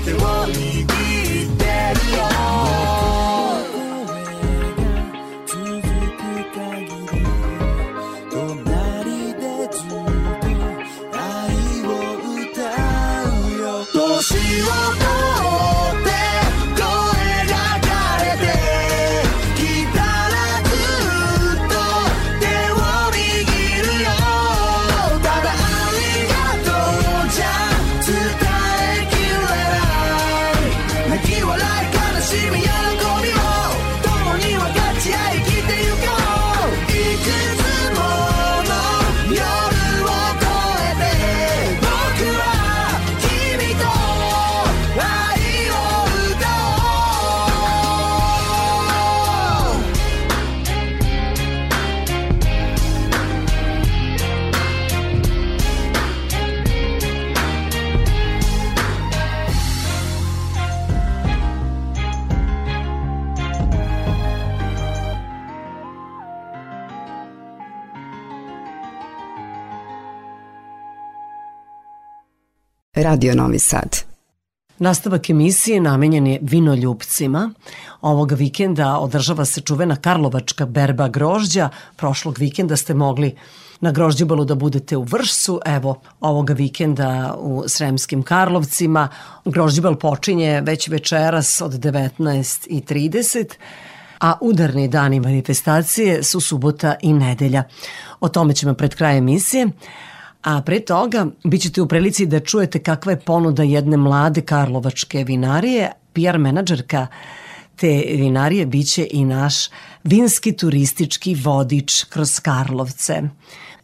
[0.03, 0.89] 手を握っ
[1.57, 1.63] て
[2.07, 2.84] るよ。
[73.05, 74.03] Radio Novi Sad.
[74.79, 77.51] Nastavak emisije namenjen je vinoljupcima.
[78.01, 81.69] Ovog vikenda održava se čuvena Karlovačka berba grožđa.
[81.95, 83.35] Prošlog vikenda ste mogli
[83.79, 85.59] na grožđibalu da budete u Vršcu.
[85.65, 89.07] Evo, ovoga vikenda u Sremskim Karlovcima.
[89.45, 93.45] Grožđibal počinje već večeras od 19.30
[94.19, 97.63] a udarni dani manifestacije su subota i nedelja.
[98.19, 99.67] O tome ćemo pred kraj emisije.
[100.45, 105.23] A pre toga bit ćete u prilici da čujete kakva je ponuda jedne mlade karlovačke
[105.23, 105.91] vinarije.
[106.13, 107.07] PR menadžerka
[107.75, 109.69] te vinarije biće i naš
[110.03, 113.21] vinski turistički vodič kroz Karlovce.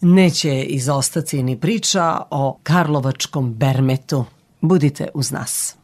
[0.02, 4.26] Neće izostati ni priča o karlovačkom bermetu.
[4.62, 5.76] Budite uz nas.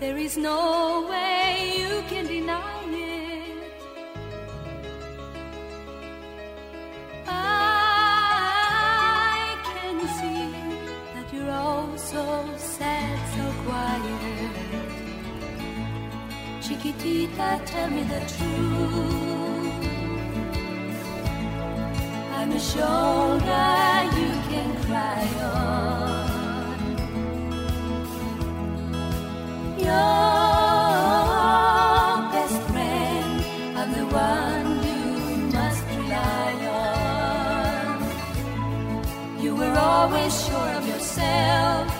[0.00, 3.72] There is no way you can deny it.
[7.28, 7.69] I
[12.10, 14.50] so sad, so quiet.
[16.64, 19.78] Chiquitita, tell me the truth.
[22.36, 23.70] I'm a shoulder
[24.18, 26.26] you can cry on.
[29.86, 30.10] Your
[32.34, 33.34] best friend,
[33.78, 35.02] I'm the one you
[35.56, 37.98] must rely on.
[39.44, 41.99] You were always sure of yourself.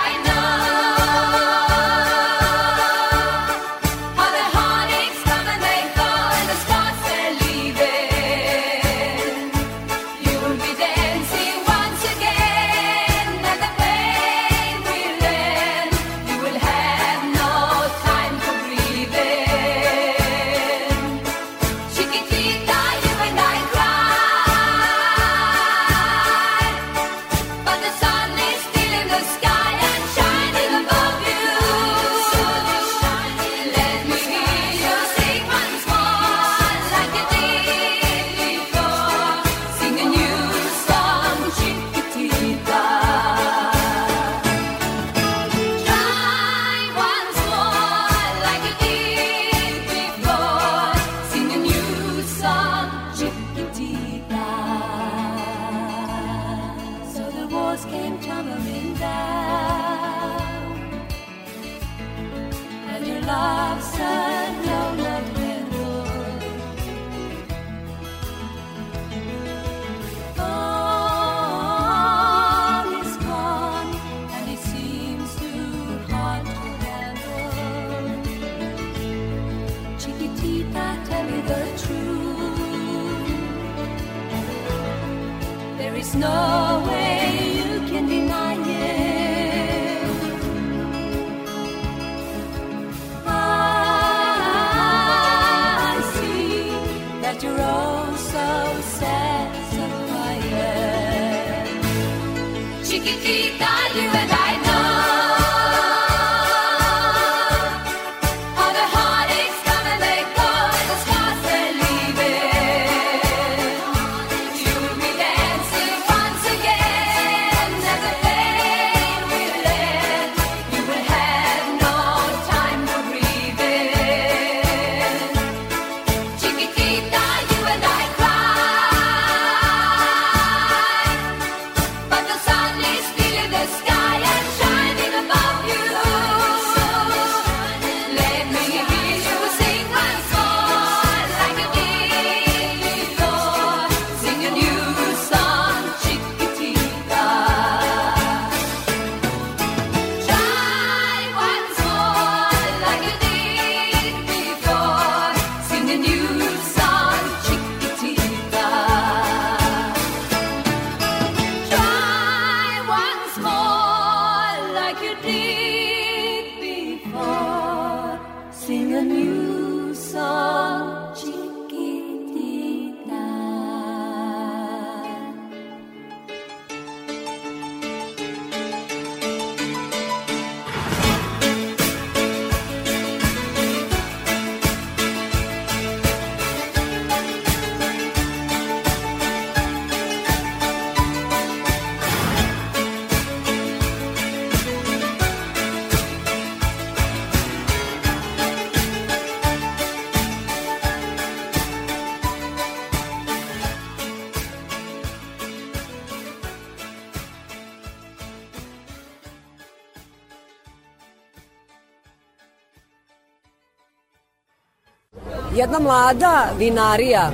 [215.71, 217.31] jedna mlada vinarija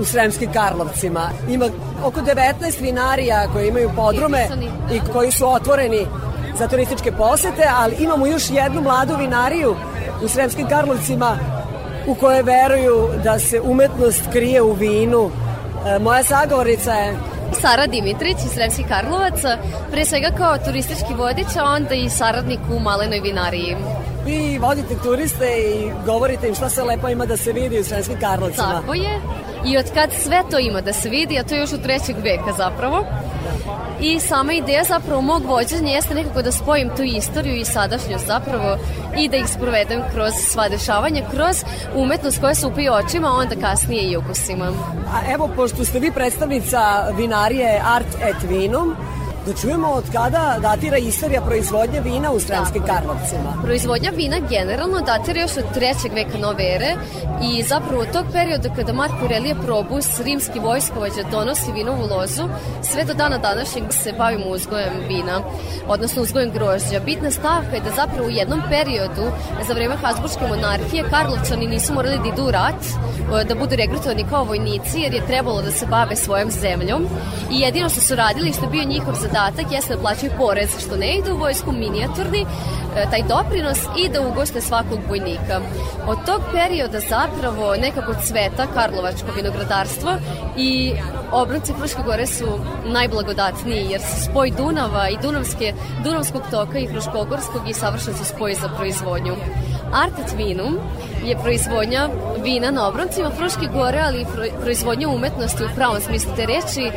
[0.00, 1.30] u Sremskim Karlovcima.
[1.48, 1.66] Ima
[2.04, 4.48] oko 19 vinarija koje imaju podrume
[4.92, 6.06] i koji su otvoreni
[6.58, 9.76] za turističke posete, ali imamo još jednu mladu vinariju
[10.22, 11.38] u Sremskim Karlovcima
[12.06, 15.30] u koje veruju da se umetnost krije u vinu.
[15.86, 17.16] E, moja sagovornica je
[17.60, 19.58] Sara Dimitrić iz Sremskih Karlovaca,
[19.90, 23.76] pre svega kao turistički vodič, a onda i saradnik u Malenoj vinariji.
[24.26, 28.20] Vi vodite turiste i govorite im šta se lepo ima da se vidi u Sremskim
[28.20, 28.80] Karlovcima.
[28.80, 29.20] Tako je.
[29.66, 32.16] I od kad sve to ima da se vidi, a to je još od trećeg
[32.16, 33.04] veka zapravo.
[34.00, 38.78] I sama ideja zapravo mog vođenja jeste nekako da spojim tu istoriju i sadašnjost zapravo
[39.18, 41.64] i da ih sprovedem kroz sva dešavanja, kroz
[41.94, 44.72] umetnost koja se upije očima, onda kasnije i ukusima.
[45.12, 48.96] A evo, pošto ste vi predstavnica vinarije Art et Vinum,
[49.46, 53.62] da čujemo od kada datira istorija proizvodnje vina u Sremskim Karlovcima.
[53.62, 56.94] Proizvodnja vina generalno datira još od trećeg veka nove ere
[57.42, 62.42] i zapravo tog perioda kada Marko Aurelije Probus, rimski vojskovođa, donosi vinovu lozu,
[62.82, 65.40] sve do dana današnjeg se bavimo uzgojem vina,
[65.88, 67.00] odnosno uzgojem grožđa.
[67.04, 69.26] Bitna stavka je da zapravo u jednom periodu
[69.68, 72.82] za vreme Habsburgske monarhije Karlovčani nisu morali da idu u rat,
[73.48, 77.06] da budu regrutovani kao vojnici jer je trebalo da se bave svojom zemljom
[77.50, 79.33] i jedino što su radili što je bio njihov zadatak
[79.70, 82.46] jeste da plaćaju porez što ne ide u vojsku minijaturni e,
[83.10, 85.60] taj doprinos i da ugoste svakog vojnika.
[86.06, 90.10] Od tog perioda zapravo nekako cveta Karlovačko vinogradarstvo
[90.56, 90.92] i
[91.32, 92.46] obronci Fruške gore su
[92.86, 95.72] najblagodatniji jer se spoj Dunava i Dunavske,
[96.04, 99.34] Dunavskog toka i Fruškogorskog i savršen su spoj za proizvodnju.
[99.92, 100.78] Artet Vinum
[101.24, 102.08] je proizvodnja
[102.44, 106.90] vina na obroncima Fruške gore, ali i pro- proizvodnja umetnosti u pravom smislu te reči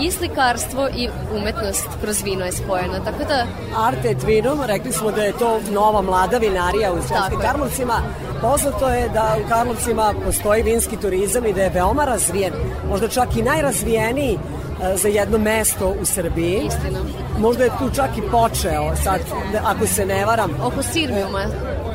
[0.00, 3.04] i slikarstvo i umetnost kroz vino je spojena.
[3.04, 3.46] Tako da
[3.86, 7.42] Art et Vinum, rekli smo da je to nova mlada vinarija u je.
[7.42, 7.94] Karlovcima.
[8.40, 12.52] Poznato je da u Karlovcima postoji vinski turizam i da je veoma razvijen,
[12.90, 16.62] možda čak i najrazvijeniji e, za jedno mesto u Srbiji.
[16.66, 16.98] Istina.
[17.38, 19.20] Možda je tu čak i počeo, sad,
[19.64, 20.50] ako se ne varam.
[20.62, 21.44] oko Sirmijuma,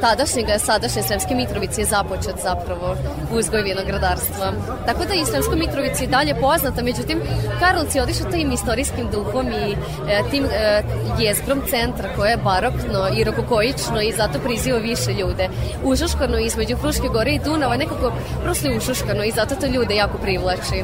[0.01, 2.95] tadašnjega, sadašnje Sremske Mitrovice je započet zapravo
[3.31, 4.51] uzgoj vinogradarstva.
[4.85, 7.19] Tako da i Sremska Mitrovica je dalje poznata, međutim
[7.59, 9.75] Karlovci je otišao tim istorijskim duhom i
[10.09, 10.83] e, tim e,
[11.19, 15.49] jezgrom centra koje je barokno i rokokojično i zato priziva više ljude.
[15.83, 18.11] Ušuškano između Fruške gore i Dunava nekako
[18.43, 20.83] prosto je ušuškano i zato to ljude jako privlači.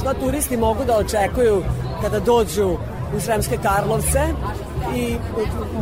[0.00, 1.62] Šta turisti mogu da očekuju
[2.02, 2.76] kada dođu
[3.16, 4.20] u Sremske Karlovce
[4.96, 5.16] i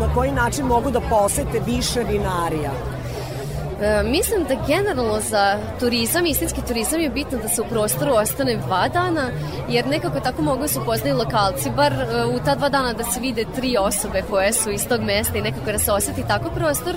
[0.00, 2.70] na koji način mogu da posete više vinarija?
[3.82, 8.56] E, mislim da generalno za turizam, istinski turizam je bitno da se u prostoru ostane
[8.56, 9.30] dva dana,
[9.68, 13.04] jer nekako tako mogu da se upoznaju lokalci, bar e, u ta dva dana da
[13.04, 16.50] se vide tri osobe koje su iz tog mesta i nekako da se oseti tako
[16.50, 16.94] prostor,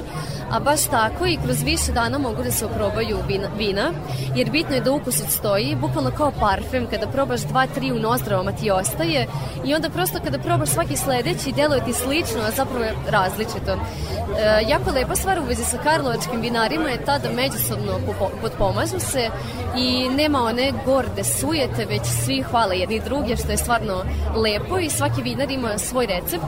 [0.52, 3.92] a baš tako i kroz više dana mogu da se oprobaju vina, vina
[4.36, 8.52] jer bitno je da ukus odstoji, bukvalno kao parfem, kada probaš dva, tri u nozdravama
[8.52, 9.28] ti ostaje
[9.66, 13.72] i onda prosto kada probaš svaki sledeći deluje ti slično, a zapravo je različito.
[13.72, 18.00] E, jako lepa stvar u vezi sa karlovačkim vinarima je ta da međusobno
[18.42, 19.30] potpomažu se
[19.78, 24.04] i nema one gorde sujete, već svi hvale jedni druge, što je stvarno
[24.36, 26.46] lepo i svaki vinar ima svoj recept,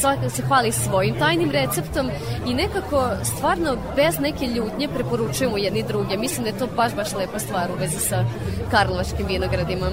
[0.00, 2.10] svaki se hvali svojim tajnim receptom
[2.46, 6.16] i nekako stvarno bez neke ljutnje preporučujemo jedni druge.
[6.16, 8.24] Mislim da je to baš, baš lepa stvar u vezi sa
[8.70, 9.90] karlovačkim vinogradima.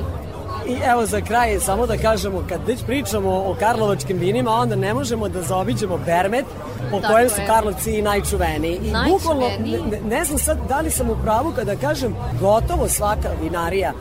[0.68, 4.94] I evo za kraj samo da kažemo, kad već pričamo o karlovačkim vinima, onda ne
[4.94, 6.46] možemo da zaobiđemo Bermet,
[6.92, 7.36] po Tako kojem su.
[7.48, 8.80] Karlovci i najčuveniji.
[8.84, 9.14] I Najčuveniji.
[9.14, 9.48] bukvalno,
[9.92, 13.94] ne, ne znam sad da li sam u pravu kada kažem, gotovo svaka vinarija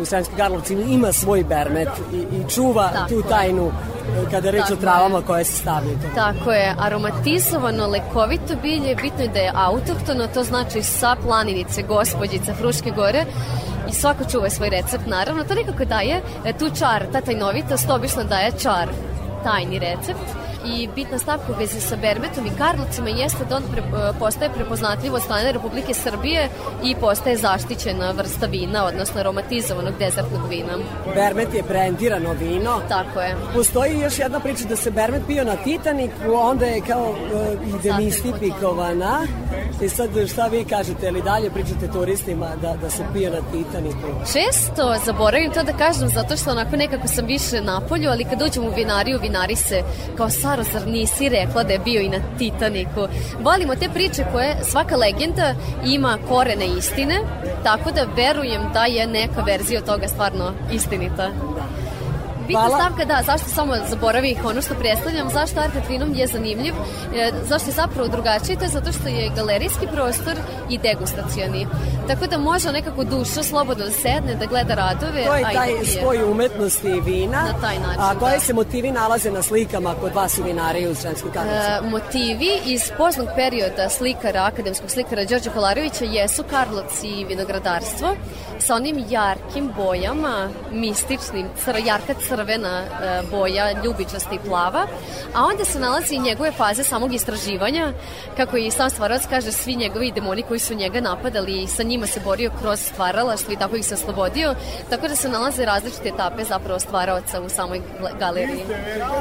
[0.00, 3.66] u Sremskim Karlovcima ima svoj Bermet i, i čuva Tako tu tajnu
[4.26, 4.80] e, kada reč o je.
[4.80, 5.98] travama koje se stavljaju.
[6.14, 12.54] Tako je, aromatizovano, lekovito bilje, bitno je da je autohtono, to znači sa planinice, gospođica
[12.54, 13.24] Fruške gore
[13.88, 15.44] i svako čuva svoj recept, naravno.
[15.44, 18.88] To nekako daje e, tu čar, ta tajnovitost obično daje čar,
[19.44, 20.47] tajni recept.
[20.76, 24.50] I bitna stavka u vezi sa Berbetom i Karlovcima jeste da on pre, e, postaje
[24.54, 26.48] prepoznatljiv od strane Republike Srbije
[26.84, 30.78] i postaje zaštićena vrsta vina, odnosno aromatizovanog dezertnog vina.
[31.14, 32.80] Bermet je brendirano vino.
[32.88, 33.36] Tako je.
[33.54, 37.82] Postoji još jedna priča da se Bermet pio na Titaniku, onda je kao uh, i
[37.82, 39.26] demistifikovana.
[39.82, 44.08] I sad šta vi kažete, ili dalje pričate turistima da, da se pije na Titaniku?
[44.32, 48.42] Često zaboravim to da kažem zato što onako nekako sam više na polju, ali kad
[48.42, 49.82] uđem u vinariju, vinari se
[50.16, 53.08] kao Saro, zar nisi rekla da je bio i na Titaniku.
[53.40, 55.54] Volimo te priče koje svaka legenda
[55.86, 57.20] ima korene istine,
[57.64, 61.30] tako da verujem da je neka verzija toga stvarno istinita.
[62.48, 62.78] Bitna Hvala.
[62.78, 66.74] stavka, da, zašto samo zaboravih ono što predstavljam, zašto Art Atrinom je zanimljiv,
[67.14, 70.34] e, zašto je zapravo drugačiji, to je zato što je galerijski prostor
[70.70, 71.66] i degustacioni.
[72.08, 75.54] Tako da može nekako duša slobodno da sedne, da gleda radove, To je a i
[75.54, 77.42] taj da spoj umetnosti i vina.
[77.42, 78.40] Na taj način, A koje da.
[78.40, 81.76] se motivi nalaze na slikama kod vas u vinariji u Sremskim Karlovcima?
[81.76, 88.14] E, motivi iz poznog perioda slikara, akademskog slikara Đorđa Kolarevića jesu Karlovci i vinogradarstvo
[88.58, 94.86] sa onim jarkim bojama, mističnim, cr, jarka crvena e, boja, ljubičasta i plava,
[95.34, 97.92] a onda se nalazi i njegove faze samog istraživanja,
[98.36, 102.06] kako i sam stvarac kaže, svi njegovi demoni koji su njega napadali i sa njima
[102.06, 104.54] se borio kroz stvaralaštvo i tako ih se oslobodio,
[104.90, 107.80] tako da se nalaze različite etape zapravo stvaraoca u samoj
[108.18, 108.64] galeriji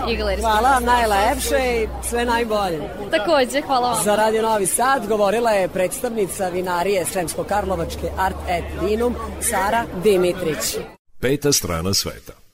[0.09, 2.80] i Hvala vam najlepše i sve najbolje.
[3.11, 4.03] Takođe, hvala vam.
[4.03, 10.78] Za Radio Novi Sad govorila je predstavnica vinarije Sremsko-Karlovačke Art et Vinum Sara Dimitrić.
[11.20, 12.47] Peta strana sveta.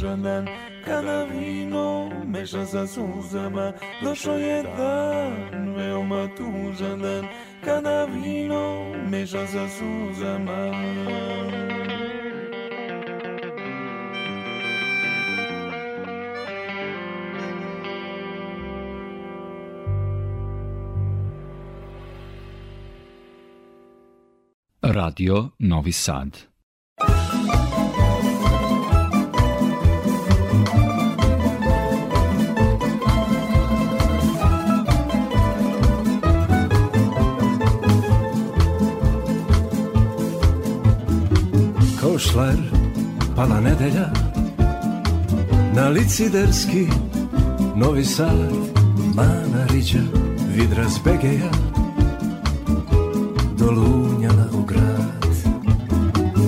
[0.00, 0.48] Tužan
[0.84, 3.72] Kada vino meša sa suzama
[4.02, 7.24] Došao je dan, veoma tužan dan
[7.64, 10.72] Kada vino meša sa suzama
[24.82, 26.49] Radio Novi Sad.
[42.32, 42.58] Šler,
[43.36, 44.10] pala nedelja
[45.74, 46.86] Na liciderski
[47.76, 48.50] Novi Sad
[49.14, 49.98] Mana riđa,
[50.56, 51.50] vidra zbegeja
[53.58, 55.26] Dolunjala u grad.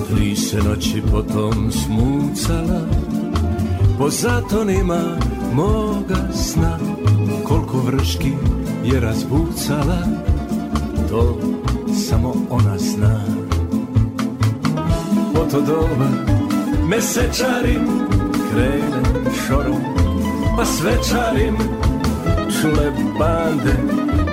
[0.09, 2.81] Tri se noći potom smucala
[3.97, 5.17] Po zatonima
[5.53, 6.79] moga sna
[7.43, 8.31] Koliko vrški
[8.83, 9.99] je razbucala
[11.09, 11.39] To
[12.09, 13.42] samo ona zna
[15.51, 16.09] To doba
[16.89, 18.07] mesečarim
[18.49, 19.83] Krenem šorom
[20.57, 21.57] pa svečarim
[22.61, 23.75] Čule bande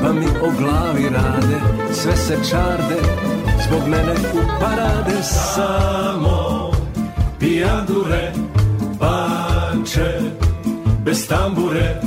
[0.02, 1.60] pa mi o glavi rade.
[1.92, 2.96] Sve se čarde
[3.66, 5.22] zbog mene u parade.
[5.22, 6.70] Samo
[7.38, 8.32] pijandure,
[9.00, 10.20] banče
[11.04, 12.00] Bez tambure,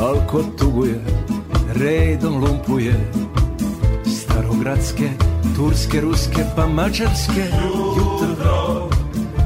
[0.00, 1.00] alko tuguje
[1.74, 3.10] Redom lumpuje
[4.06, 5.08] Starogradske,
[5.56, 7.44] turske, ruske pa mađarske.
[7.96, 8.88] Jutro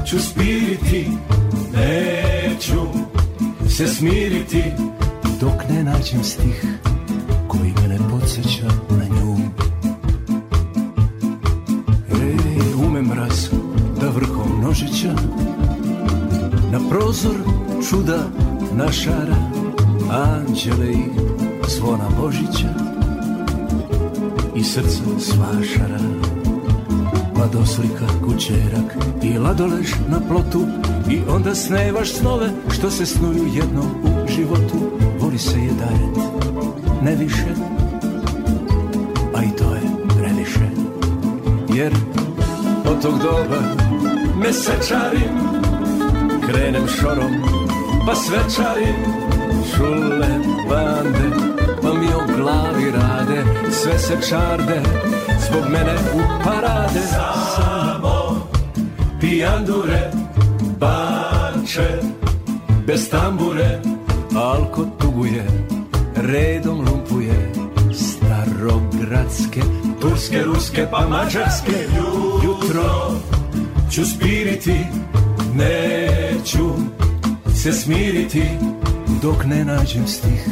[0.05, 1.07] ću spiriti,
[1.73, 2.81] neću
[3.69, 4.63] se smiriti.
[5.39, 6.65] Dok ne nađem stih
[7.47, 9.37] koji mene podsjeća na nju.
[12.11, 13.49] Ej, umem raz
[14.01, 15.13] da vrhom nožića
[16.71, 17.35] Na prozor
[17.89, 18.27] čuda
[18.75, 19.35] našara
[20.11, 21.05] Anđele i
[21.67, 22.86] zvona Božića
[24.57, 25.99] I srca svašara
[27.39, 30.65] Ladoslika, kućerak i ladolež na plotu
[31.09, 34.77] I onda snevaš snove što se snuju jednom u životu.
[35.19, 36.29] Voli se je dajet,
[37.01, 37.53] ne više
[39.35, 39.81] A i to je
[40.17, 40.69] previše.
[41.75, 41.93] Jer
[42.85, 43.61] od tog doba
[44.35, 45.37] mesečarim
[46.47, 47.33] Krenem šorom
[48.05, 49.26] pa svečarim
[49.77, 50.27] Šule
[50.69, 51.29] bande
[51.81, 54.81] pa mi o glavi rade Sve se čarde
[55.47, 56.99] zbog mene u parade.
[57.55, 58.47] Samo
[59.21, 60.11] pijandure,
[60.79, 61.99] banče
[62.87, 63.79] Bez tambure,
[64.35, 65.45] alko tuguje
[66.15, 67.51] Redom lumpuje
[67.93, 69.61] Starogradske,
[70.01, 71.87] turske, ruske pa mađarske.
[72.43, 73.11] Jutro
[73.91, 74.85] ću spiriti,
[75.55, 76.69] neću
[77.55, 78.43] se smiriti
[79.21, 80.47] Dok ne nađem stih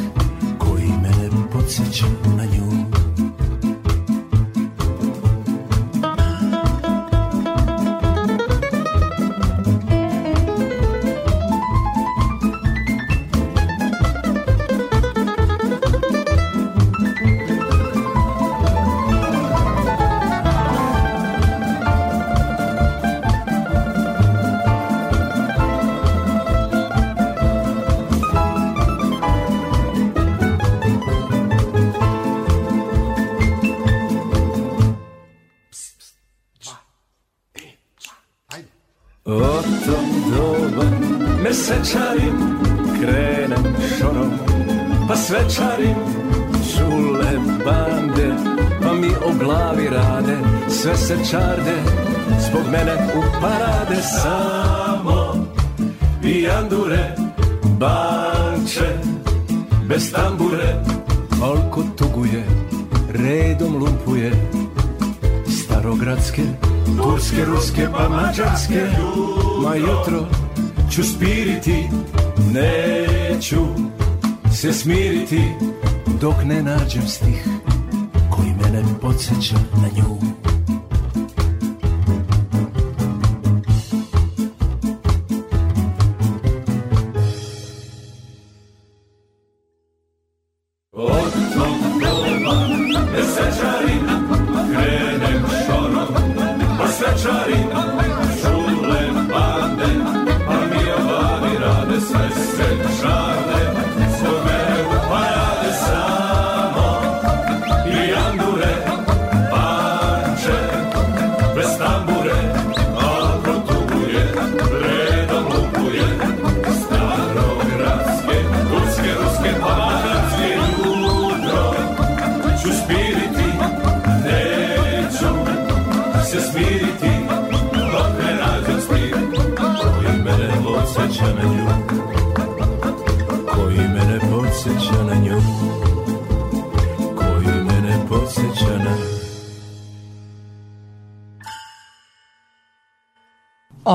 [76.36, 77.46] Dok ne nađem stih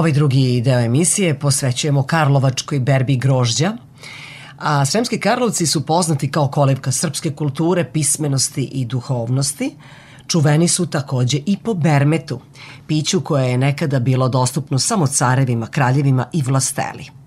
[0.02, 3.74] Ovaj drugi deo emisije posvećujemo Karlovačkoj berbi grožđa,
[4.58, 9.76] a Sremski Karlovci su poznati kao kolevka srpske kulture, pismenosti i duhovnosti.
[10.28, 12.40] Čuveni su takođe i po bermetu,
[12.88, 17.21] piću koje je nekada bilo dostupno samo carevima, kraljevima i vlasteli.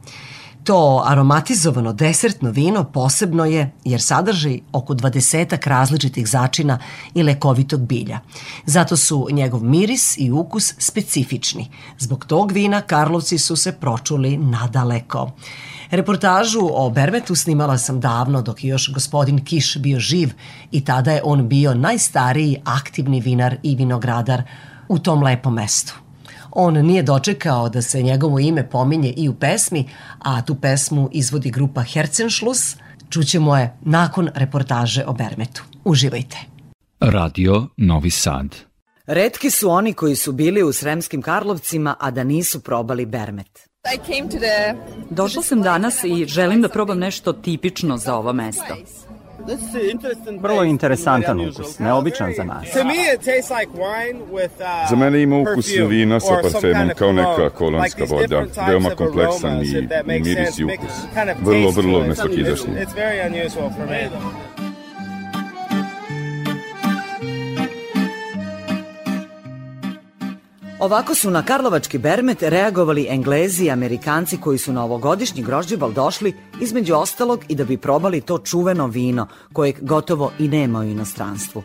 [0.64, 6.78] To aromatizovano desertno vino posebno je jer sadrži oko dvadesetak različitih začina
[7.14, 8.20] i lekovitog bilja.
[8.66, 11.70] Zato su njegov miris i ukus specifični.
[11.98, 15.30] Zbog tog vina Karlovci su se pročuli nadaleko.
[15.90, 20.32] Reportažu o Bermetu snimala sam davno dok je još gospodin Kiš bio živ
[20.70, 24.42] i tada je on bio najstariji aktivni vinar i vinogradar
[24.88, 26.03] u tom lepom mestu.
[26.54, 31.50] On nije dočekao da se njegovo ime pominje i u pesmi, a tu pesmu izvodi
[31.50, 32.76] grupa Herzenschluss.
[33.10, 35.62] Čućemo je nakon reportaže o Bermetu.
[35.84, 36.36] Uživajte.
[37.00, 38.56] Radio Novi Sad.
[39.06, 43.68] Redki su oni koji su bili u Sremskim Karlovcima, a da nisu probali bermet.
[45.10, 48.76] Došla sam danas i želim da probam nešto tipično za ovo mesto.
[50.40, 52.64] Vrlo interesantan ukus, neobičan za nas.
[54.90, 58.44] Za mene ima ukus vina sa parfemom kao neka kolonska voda.
[58.68, 60.92] Veoma kompleksan i miris i ukus.
[61.40, 62.74] Vrlo, vrlo nesvakidašnji.
[70.78, 76.34] Ovako su na Karlovački bermet reagovali Englezi i Amerikanci koji su na ovogodišnji grožđeval došli
[76.60, 81.62] između ostalog i da bi probali to čuveno vino kojeg gotovo i nema u inostranstvu.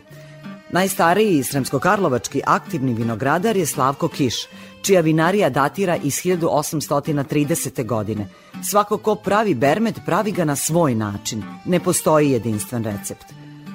[0.72, 4.34] Najstariji sremsko-karlovački aktivni vinogradar je Slavko Kiš,
[4.82, 7.86] čija vinarija datira iz 1830.
[7.86, 8.28] godine.
[8.70, 11.42] Svako ko pravi bermet pravi ga na svoj način.
[11.64, 13.24] Ne postoji jedinstven recept.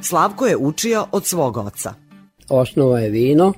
[0.02, 1.94] Slavko je učio od svog oca.
[2.49, 3.53] Osnova je vino,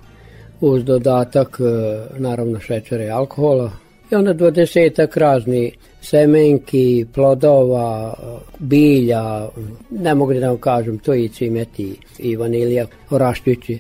[0.62, 3.72] uz dodatak e, naravno šećera i alkohola
[4.12, 5.72] i onda dvadesetak razni
[6.02, 8.14] semenki, plodova,
[8.60, 9.48] bilja,
[9.90, 13.80] ne mogu da vam kažem, to i cimeti i vanilija, oraščići.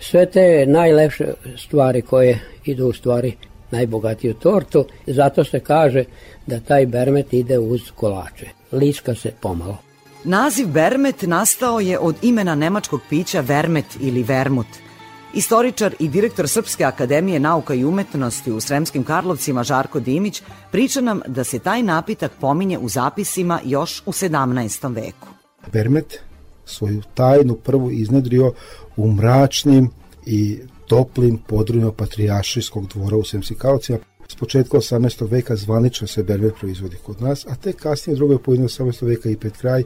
[0.00, 1.26] Sve te najlepše
[1.56, 3.32] stvari koje idu u stvari
[3.70, 6.04] najbogatiju tortu, zato se kaže
[6.46, 8.46] da taj bermet ide uz kolače.
[8.72, 9.76] Liska se pomalo.
[10.24, 14.66] Naziv bermet nastao je od imena nemačkog pića vermet ili vermut–
[15.34, 20.42] Istoričar i direktor Srpske akademije nauka i umetnosti u Sremskim Karlovcima Žarko Dimić
[20.72, 24.94] priča nam da se taj napitak pominje u zapisima još u 17.
[24.94, 25.28] veku.
[25.72, 26.20] Bermet
[26.64, 28.52] svoju tajnu prvu iznedrio
[28.96, 29.90] u mračnim
[30.26, 33.98] i toplim podrujima patrijašijskog dvora u Sremskim Karlovcima.
[34.28, 35.30] S početka 18.
[35.30, 39.06] veka zvanično se bermet proizvodi kod nas, a tek kasnije drugoj polovini 18.
[39.06, 39.82] veka i pred kraj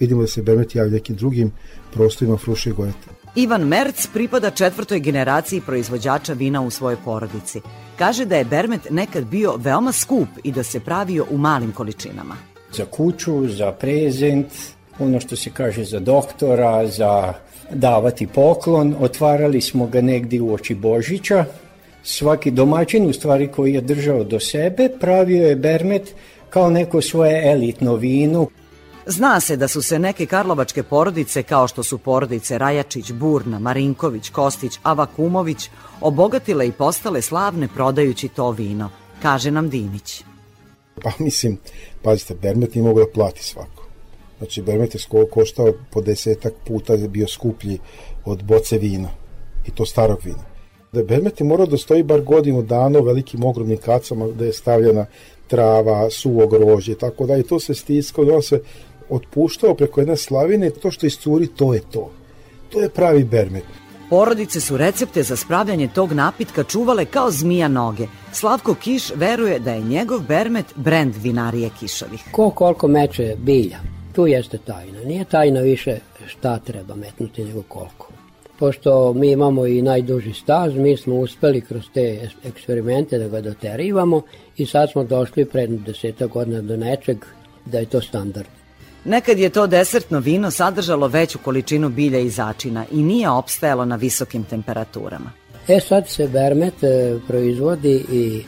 [0.00, 1.52] vidimo da se bermet javlja nekim drugim
[1.92, 3.23] prostorima Fruše i.
[3.36, 7.60] Ivan Merc pripada četvrtoj generaciji proizvođača vina u svojoj porodici.
[7.98, 12.36] Kaže da je bermet nekad bio veoma skup i da se pravio u malim količinama.
[12.72, 14.46] Za kuću, za prezent,
[14.98, 17.32] ono što se kaže za doktora, za
[17.70, 18.94] davati poklon.
[19.00, 21.44] Otvarali smo ga negdje u oči Božića.
[22.02, 26.14] Svaki domaćin, u stvari koji je držao do sebe, pravio je bermet
[26.50, 28.46] kao neko svoje elitno vino.
[29.06, 34.30] Zna se da su se neke karlovačke porodice, kao što su porodice Rajačić, Burna, Marinković,
[34.30, 35.70] Kostić, Avakumović,
[36.00, 38.90] obogatile i postale slavne prodajući to vino,
[39.22, 40.24] kaže nam Dimić.
[41.02, 41.58] Pa mislim,
[42.02, 43.84] pazite, Bermet nije mogo da plati svako.
[44.38, 47.78] Znači, Bermet je sko- koštao po desetak puta je bio skuplji
[48.24, 49.08] od boce vina.
[49.66, 50.44] I to starog vina.
[50.92, 54.52] Da Bermet je morao da stoji bar godinu dana u velikim ogromnim kacama da je
[54.52, 55.06] stavljena
[55.46, 58.60] trava, suvo grožđe, tako da i to se stiskao on se
[59.08, 62.10] otpuštao preko jedne slavine, to što iscuri, to je to.
[62.68, 63.64] To je pravi bermet.
[64.10, 68.06] Porodice su recepte za spravljanje tog napitka čuvale kao zmija noge.
[68.32, 72.24] Slavko Kiš veruje da je njegov bermet brend vinarije Kišovih.
[72.30, 73.78] Ko koliko meče bilja,
[74.12, 75.00] tu jeste tajna.
[75.04, 78.08] Nije tajna više šta treba metnuti nego koliko.
[78.58, 84.22] Pošto mi imamo i najduži staž, mi smo uspeli kroz te eksperimente da ga doterivamo
[84.56, 87.24] i sad smo došli pred deseta godina do nečeg
[87.64, 88.48] da je to standard.
[89.04, 93.96] Nekad je to desertno vino sadržalo veću količinu bilja i začina i nije opstajalo na
[93.96, 95.30] visokim temperaturama.
[95.68, 98.42] E sad se bermet e, proizvodi i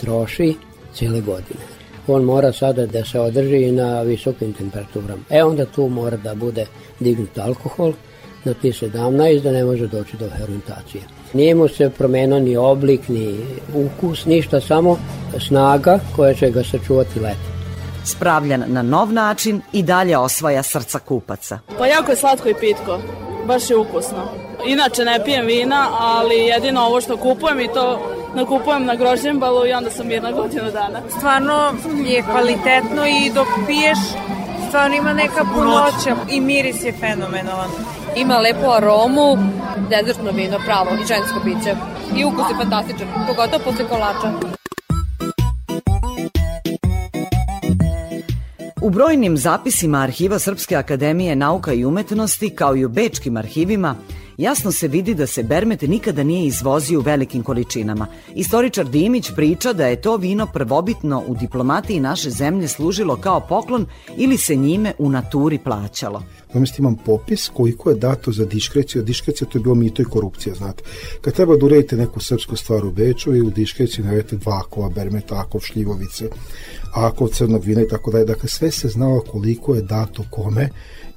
[0.00, 0.54] troši
[0.94, 1.60] cijele godine.
[2.06, 5.22] On mora sada da se održi na visokim temperaturama.
[5.30, 6.66] E onda tu mora da bude
[7.00, 7.92] dignut alkohol
[8.44, 11.02] na ti 17 da ne može doći do fermentacije.
[11.32, 13.36] Nije mu se promenio ni oblik, ni
[13.74, 14.98] ukus, ništa, samo
[15.48, 17.53] snaga koja će ga sačuvati leti.
[18.04, 21.58] Spravljan na nov način i dalje osvaja srca kupaca.
[21.78, 22.98] Pa jako je slatko i pitko,
[23.46, 24.28] baš je ukusno.
[24.66, 29.72] Inače ne pijem vina, ali jedino ovo što kupujem i to nakupujem na grožđembalu i
[29.72, 31.00] onda sam mirna godinu dana.
[31.16, 31.74] Stvarno
[32.06, 33.98] je kvalitetno i dok piješ
[34.74, 37.70] stvarno ima neka punoća i miris je fenomenalan.
[38.16, 39.38] Ima lepu aromu,
[39.90, 41.76] dezertno vino, pravo, i žensko piće.
[42.16, 44.63] I ukus je fantastičan, pogotovo posle kolača.
[48.84, 53.96] U brojnim zapisima Arhiva Srpske akademije nauka i umetnosti, kao i u bečkim arhivima,
[54.36, 58.06] jasno se vidi da se Bermet nikada nije izvozio u velikim količinama.
[58.34, 63.86] Istoričar Dimić priča da je to vino prvobitno u diplomatiji naše zemlje služilo kao poklon
[64.16, 66.22] ili se njime u naturi plaćalo.
[66.54, 70.04] Namest imam popis koliko je dato za diškreciju, a diškrecija to je bilo mito i
[70.04, 70.82] korupcija, znate.
[71.20, 74.88] Kad treba da uredite neku srpsku stvar u Beču i u diškreciji navedete dva akova,
[74.88, 76.28] bermet, akov, šljivovice,
[76.94, 78.24] akov crnog vina i tako dalje.
[78.24, 80.68] Dakle, sve se znalo koliko je dato kome,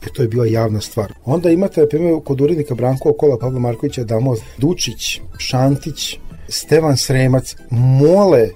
[0.02, 1.14] jer to je bila javna stvar.
[1.26, 7.56] Onda imate, na primjer, kod urednika Branko Okola, Pavla Markovića, Damo Dučić, Šantić, Stevan Sremac,
[7.70, 8.50] mole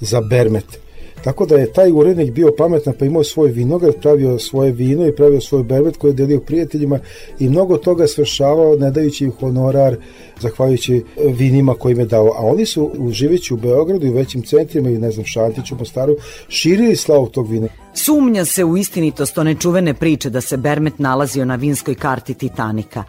[0.00, 0.85] za bermet.
[1.26, 5.12] Tako da je taj urednik bio pametan pa imao svoj vinograd, pravio svoje vino i
[5.12, 6.98] pravio svoj bermet koji je delio prijateljima
[7.38, 9.96] i mnogo toga svršavao ne dajući honorar
[10.40, 12.26] zahvaljujući vinima koje im je dao.
[12.26, 16.16] A oni su živeći u Beogradu i većim centrima i ne znam Šantiću, Mostaru
[16.48, 17.68] širili slavu tog vina.
[17.94, 23.04] Sumnja se u istinitost one čuvene priče da se Bermet nalazio na vinskoj karti Titanika,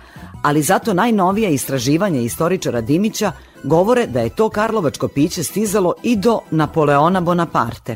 [0.48, 3.32] ali zato najnovija istraživanja istoričara Dimića
[3.64, 7.96] govore da je to karlovačko piće stizalo i do Napoleona Bonaparte.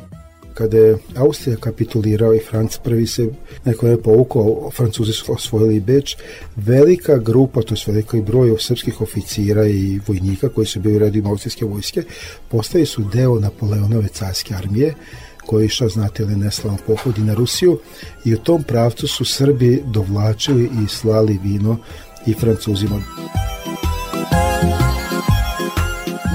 [0.53, 3.29] Kada je Austrija kapitulirao i Franc prvi se
[3.65, 6.17] neko je povukao, Francuzi su osvojili Beč,
[6.55, 11.29] velika grupa, to je veliki broj srpskih oficira i vojnika koji su bili u redima
[11.29, 12.03] austrijske vojske,
[12.49, 14.95] postali su deo Napoleonove carske armije,
[15.45, 17.79] koji išao, znate li, neslavan pohodi na Rusiju
[18.25, 21.77] i u tom pravcu su Srbi dovlačili i slali vino
[22.26, 22.95] i Francuzima.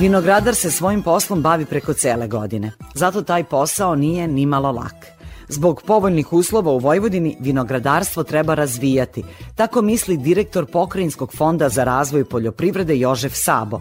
[0.01, 2.73] Vinogradar se svojim poslom bavi preko cele godine.
[2.95, 5.07] Zato taj posao nije ni malo lak.
[5.49, 9.23] Zbog povoljnih uslova u Vojvodini vinogradarstvo treba razvijati.
[9.55, 13.81] Tako misli direktor Pokrajinskog fonda za razvoj poljoprivrede Jožef Sabo.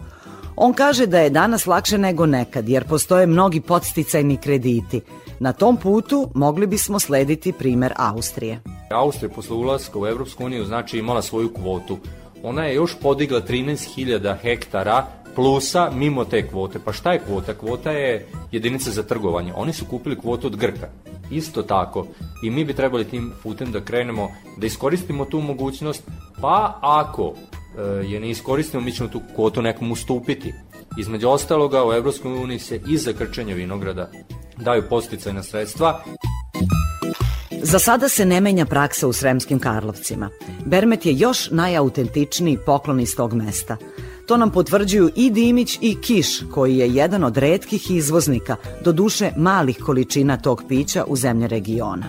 [0.55, 5.01] On kaže da je danas lakše nego nekad jer postoje mnogi podsticajni krediti.
[5.39, 8.74] Na tom putu mogli bismo slediti primer Austrije.
[8.89, 11.97] Austrija posle ulaska u Evropsku uniju znači imala svoju kvotu.
[12.43, 15.05] Ona je još podigla 13.000 hektara
[15.35, 16.79] plusa mimo te kvote.
[16.85, 17.53] Pa šta je kvota?
[17.53, 19.53] Kvota je jedinica za trgovanje.
[19.55, 20.89] Oni su kupili kvotu od Grka.
[21.31, 22.07] Isto tako.
[22.43, 26.03] I mi bi trebali tim putem da krenemo, da iskoristimo tu mogućnost,
[26.41, 30.53] pa ako e, je ne iskoristimo, mi ćemo tu kvotu nekom ustupiti.
[30.99, 34.11] Između ostaloga, u Evropskoj uniji se i za krčenje vinograda
[34.57, 36.03] daju posticajna sredstva.
[37.65, 40.29] Za sada se ne menja praksa u Sremskim Karlovcima.
[40.65, 43.77] Bermet je još najautentičniji poklon iz tog mesta.
[44.27, 49.31] To nam potvrđuju i Dimić i Kiš, koji je jedan od redkih izvoznika, do duše
[49.37, 52.05] malih količina tog pića u zemlje regiona.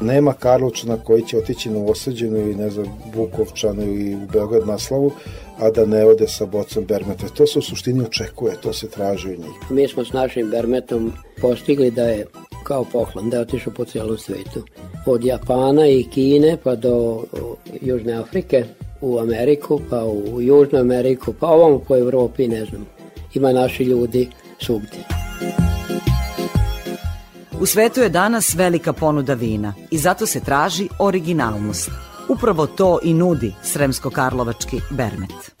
[0.00, 4.78] Nema Karlovčana koji će otići na Osađenu ili ne znam Bukovčanu ili u Beograd na
[4.78, 5.12] slavu,
[5.58, 7.28] a da ne ode sa bocom Bermeta.
[7.28, 9.70] To se u suštini očekuje, to se traži u njih.
[9.70, 12.26] Mi smo s našim Bermetom postigli da je
[12.64, 14.62] kao poklon, da je otišao po celom svetu.
[15.06, 17.24] Od Japana i Kine pa do
[17.80, 18.64] Južne Afrike,
[19.00, 22.86] u Ameriku, pa u Južnu Ameriku, pa ovamo po Evropi, ne znam.
[23.34, 24.28] Ima naši ljudi
[24.58, 25.00] svugdje.
[27.60, 31.90] U svetu je danas velika ponuda vina i zato se traži originalnost.
[32.28, 35.52] Upravo to i nudi Sremsko-Karlovački Bermet.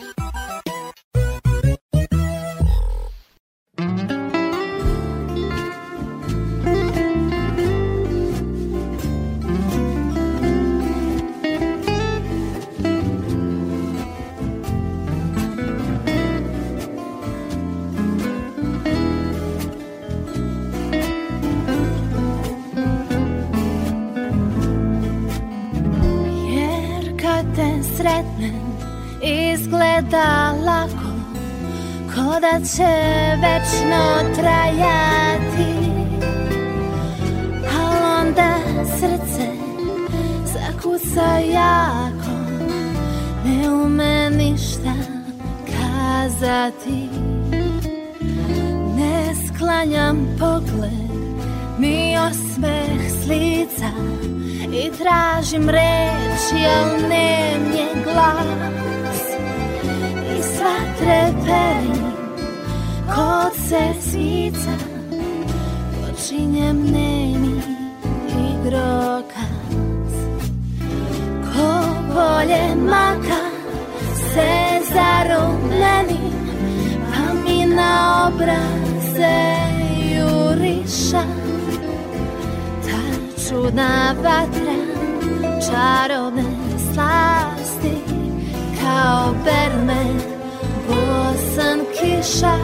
[28.00, 28.60] Sretnem
[29.22, 31.10] izgleda lako
[32.14, 32.92] Ko da će
[33.40, 35.90] večno trajati.
[37.80, 38.54] Al onda
[38.98, 39.48] srce
[40.44, 42.36] zakuca jako
[43.44, 44.94] Ne ume ništa
[45.66, 47.08] kazati.
[48.96, 51.10] Ne sklanjam pogled
[51.78, 53.90] ni osmeh s lica
[54.72, 59.20] I tražim reči, al nem je glas?
[60.38, 62.00] I sva treperi
[63.06, 64.74] kod se svica
[65.90, 67.62] Počinjem nemi
[68.50, 70.14] igrokaz.
[71.50, 71.68] Ko
[72.14, 73.42] bolje maka
[74.14, 76.30] se zarumeni
[77.10, 79.38] Pa mi na obraze
[80.14, 81.24] juriša.
[81.24, 81.49] Ta
[83.50, 84.76] čudna vatra
[85.66, 86.44] čarobne
[86.78, 87.96] slasti
[88.80, 90.04] Kao berme
[90.88, 92.56] bosan kiša.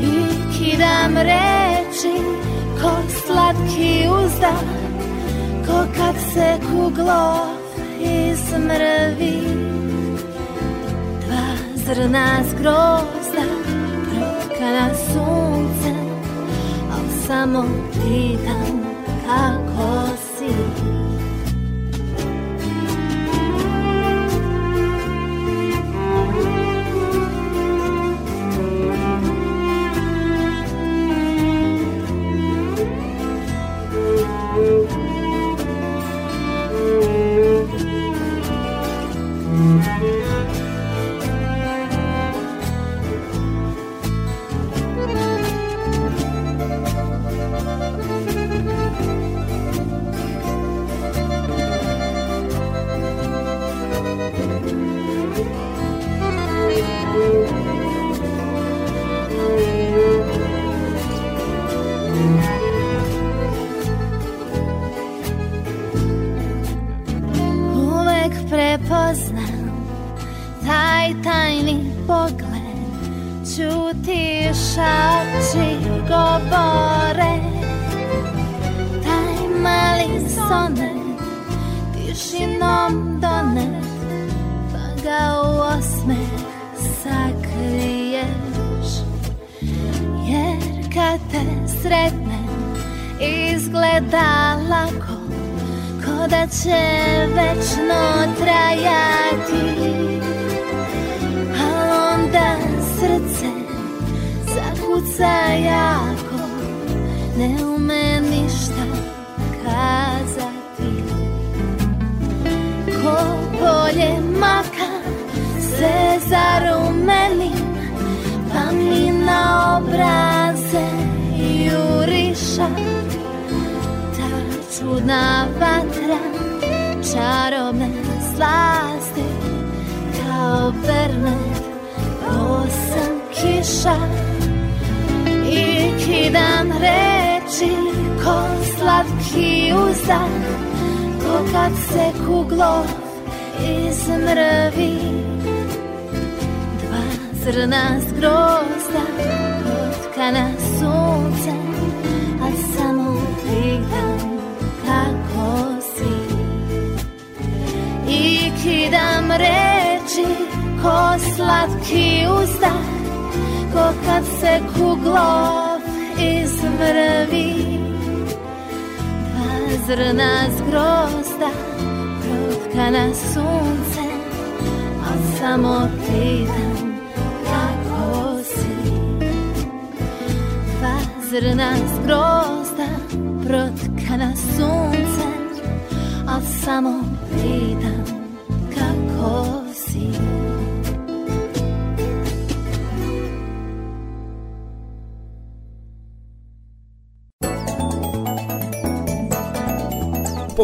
[0.00, 0.14] I
[0.52, 2.16] kidam reči
[2.80, 4.62] ko slatki uzdah
[5.66, 7.46] Ko kad se kuglov
[8.00, 9.40] izmrvi.
[11.26, 13.46] Dva zrna zgrozda
[14.04, 15.92] protka na sunce
[16.92, 18.95] Al samo pitam
[19.26, 20.06] kako
[20.38, 21.05] si Uvek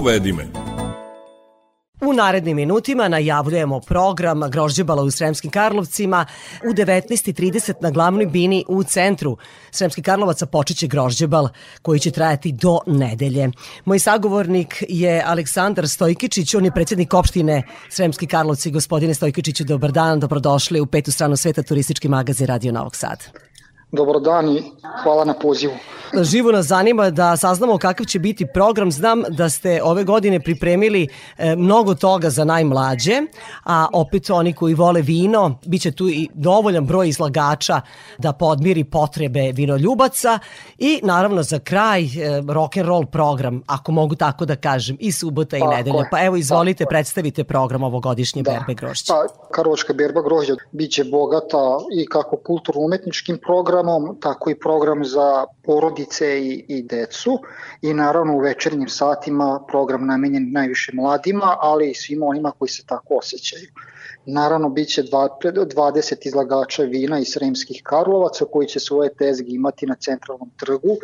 [0.02, 0.46] Povedi me.
[2.00, 6.26] U narednim minutima najavljujemo program Grožđebala u Sremskim Karlovcima.
[6.70, 9.36] U 19.30 na glavnoj bini u centru
[9.70, 11.48] Sremskih Karlovaca počeće Grožđebal
[11.82, 13.50] koji će trajati do nedelje.
[13.84, 18.70] Moj sagovornik je Aleksandar Stojkičić, on je predsjednik opštine Sremski Karlovci.
[18.70, 23.51] Gospodine Stojkičiću, dobar dan, dobrodošli u petu stranu sveta turistički magazin Radio Novog Sada.
[23.92, 24.62] Dobar dan i
[25.02, 25.72] hvala na pozivu.
[26.20, 28.92] Živo nas zanima da saznamo kakav će biti program.
[28.92, 31.08] Znam da ste ove godine pripremili
[31.38, 33.22] e, mnogo toga za najmlađe,
[33.64, 37.80] a opet oni koji vole vino, bit će tu i dovoljan broj izlagača
[38.18, 40.38] da podmiri potrebe vinoljubaca
[40.78, 42.08] i naravno za kraj e,
[42.48, 46.04] rock and roll program, ako mogu tako da kažem, i subota i nedelja.
[46.10, 49.12] Pa evo izvolite, predstavite program ovogodišnje berbe grošća.
[49.12, 53.81] Pa, Karlovačka berba grožđa biće bogata i kako kulturno-umetničkim programom,
[54.20, 57.38] tako i program za porodice i, i decu
[57.82, 62.82] i naravno u večernjim satima program namenjen najviše mladima, ali i svima onima koji se
[62.86, 63.68] tako osjećaju.
[64.26, 69.86] Naravno, bit će dva- 20 izlagača vina iz Sremskih Karlovaca koji će svoje tezge imati
[69.86, 70.96] na centralnom trgu,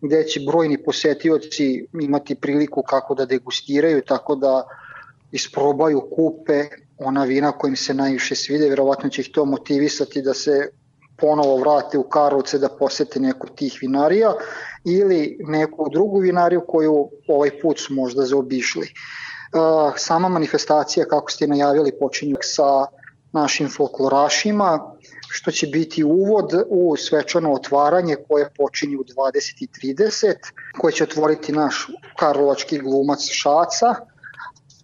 [0.00, 4.62] gde će brojni posetioci imati priliku kako da degustiraju, tako da
[5.32, 6.64] isprobaju, kupe
[6.98, 10.68] ona vina koja im se najviše svide, verovatno će ih to motivisati da se
[11.16, 14.34] ponovo vrate u Karlovce da posete neku tih vinarija
[14.84, 18.88] ili neku drugu vinariju koju ovaj put su možda zaobišli.
[19.96, 22.86] Sama manifestacija, kako ste najavili, počinje sa
[23.32, 24.96] našim folklorašima,
[25.28, 30.34] što će biti uvod u svečano otvaranje koje počinje u 20.30,
[30.78, 31.86] koje će otvoriti naš
[32.18, 33.94] karlovački glumac Šaca,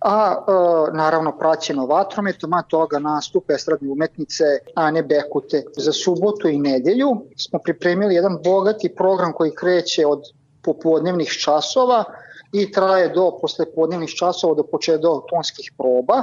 [0.01, 4.45] a e, naravno praćeno vatrometom, a toga nastup estradne umetnice
[4.75, 5.65] Ane Bekute.
[5.77, 10.23] Za subotu i nedelju smo pripremili jedan bogati program koji kreće od
[10.63, 12.05] popodnevnih časova
[12.53, 16.23] i traje do poslepodnevnih časova do početka do tonskih proba.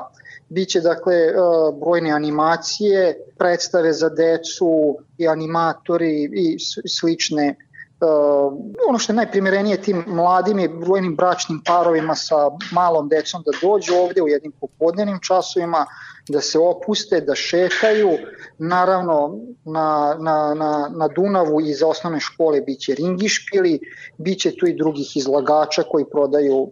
[0.50, 1.34] Biće dakle e,
[1.80, 6.58] brojne animacije, predstave za decu i animatori i
[6.90, 7.56] slične
[8.02, 8.54] Uh,
[8.90, 12.36] ono što je najprimjerenije tim mladim i brojnim bračnim parovima sa
[12.72, 15.86] malom decom da dođu ovde u jednim popodnevnim časovima,
[16.30, 18.10] da se opuste, da šetaju.
[18.58, 23.80] Naravno, na, na, na, na Dunavu iz osnovne škole biće ringišpili,
[24.18, 26.72] biće tu i drugih izlagača koji prodaju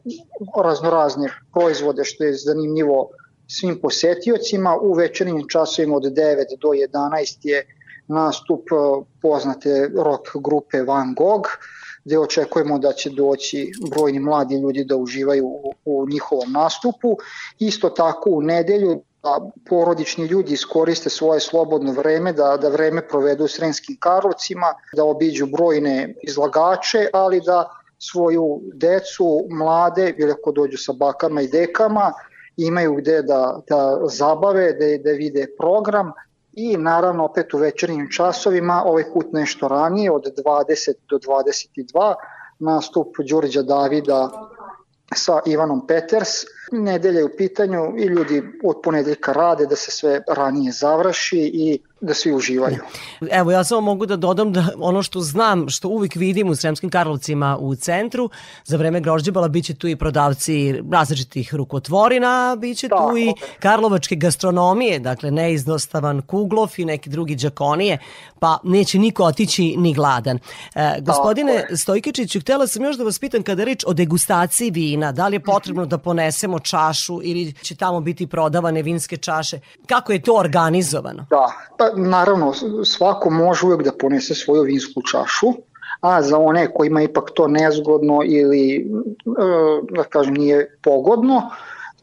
[0.63, 3.09] raznorazne proizvode, što je zanimljivo
[3.47, 4.77] svim posetiocima.
[4.81, 7.65] U večernim časovima od 9 do 11 je
[8.07, 8.75] nastup e,
[9.21, 11.49] poznate rock grupe Van Gogh,
[12.05, 17.17] gde očekujemo da će doći brojni mladi ljudi da uživaju u, u njihovom nastupu.
[17.59, 23.43] Isto tako u nedelju da porodični ljudi iskoriste svoje slobodno vreme, da, da vreme provedu
[23.43, 30.77] u Srenskim Karlovcima, da obiđu brojne izlagače, ali da svoju decu, mlade, ili ako dođu
[30.77, 32.13] sa bakama i dekama,
[32.57, 36.11] imaju gde da, da zabave, da, da vide program,
[36.55, 42.13] i naravno opet u večernjim časovima, ovaj put nešto ranije, od 20 do 22,
[42.59, 44.49] nastup Đurđa Davida
[45.15, 46.29] sa Ivanom Peters.
[46.71, 51.79] Nedelja je u pitanju i ljudi od ponedeljka rade da se sve ranije završi i
[52.01, 52.77] da svi uživaju.
[53.31, 56.89] Evo, ja samo mogu da dodam da ono što znam, što uvijek vidim u Sremskim
[56.89, 58.29] Karlovcima u centru,
[58.63, 64.99] za vreme grožđebala biće tu i prodavci različitih rukotvorina, biće da, tu i karlovačke gastronomije,
[64.99, 67.97] dakle neiznostavan kuglov i neki drugi džakonije,
[68.39, 70.39] pa neće niko otići ni gladan.
[70.75, 75.11] E, gospodine Stojkečiću, htela sam još da vas pitam kada je reč o degustaciji vina,
[75.11, 79.59] da li je potrebno da ponesemo čašu ili će tamo biti prodavane vinske čaše?
[79.87, 81.25] Kako je to organizovano?
[81.29, 82.53] Da, pa naravno
[82.85, 85.47] svako može uvek da ponese svoju vinsku čašu,
[86.01, 88.81] a za one kojima ipak to nezgodno ili e,
[89.91, 91.41] da kažem nije pogodno,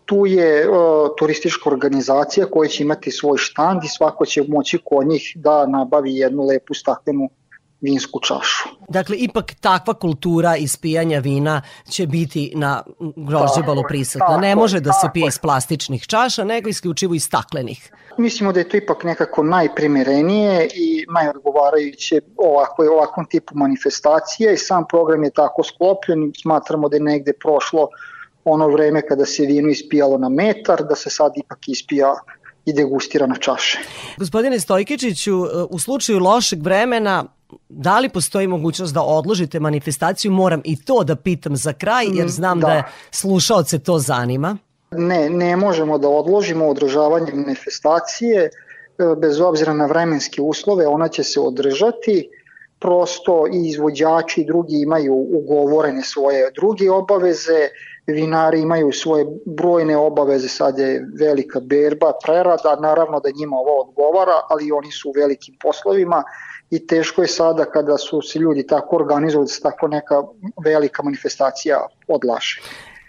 [0.04, 0.76] tu je uh,
[1.18, 6.16] turistička organizacija koja će imati svoj štand i svako će moći kod njih da nabavi
[6.16, 7.28] jednu lepu staklenu
[7.82, 8.68] vinsku čašu.
[8.88, 12.82] Dakle, ipak takva kultura ispijanja vina će biti na
[13.16, 14.36] grožđebalu prisutna.
[14.36, 17.92] Ne može da se pije iz plastičnih čaša, nego isključivo iz staklenih.
[18.18, 24.84] Mislimo da je to ipak nekako najprimerenije i najodgovarajuće ovako, ovakvom tipu manifestacije i sam
[24.88, 26.32] program je tako sklopljen.
[26.42, 27.88] Smatramo da je negde prošlo
[28.44, 32.14] ono vreme kada se vino ispijalo na metar, da se sad ipak ispija
[32.64, 33.78] i degustira na čaše.
[34.16, 37.24] Gospodine Stojkečiću, u slučaju lošeg vremena
[37.68, 40.32] da li postoji mogućnost da odložite manifestaciju?
[40.32, 44.56] Moram i to da pitam za kraj, jer mm, znam da, da slušaoce to zanima.
[44.90, 48.50] Ne, ne možemo da odložimo održavanje manifestacije, e,
[49.18, 52.28] bez obzira na vremenske uslove, ona će se održati,
[52.82, 57.68] prosto i izvođači i drugi imaju ugovorene svoje druge obaveze,
[58.06, 64.40] vinari imaju svoje brojne obaveze, sad je velika berba, prerada, naravno da njima ovo odgovara,
[64.48, 66.24] ali oni su u velikim poslovima
[66.72, 70.22] i teško je sada kada su se ljudi tako organizovali da se tako neka
[70.64, 72.60] velika manifestacija odlaše.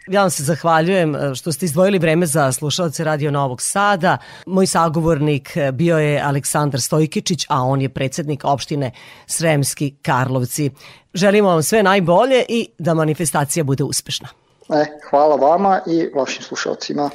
[0.08, 4.18] Ja vam se zahvaljujem e, što ste izdvojili vreme za slušalce Radio Novog Sada.
[4.46, 8.92] Moj sagovornik e, bio je Aleksandar Stojkičić, a on je predsednik opštine
[9.28, 10.72] Sremski Karlovci.
[11.14, 14.28] Želimo vam sve najbolje i da manifestacija bude uspešna.
[14.70, 17.10] E, hvala vama i vašim slušalcima.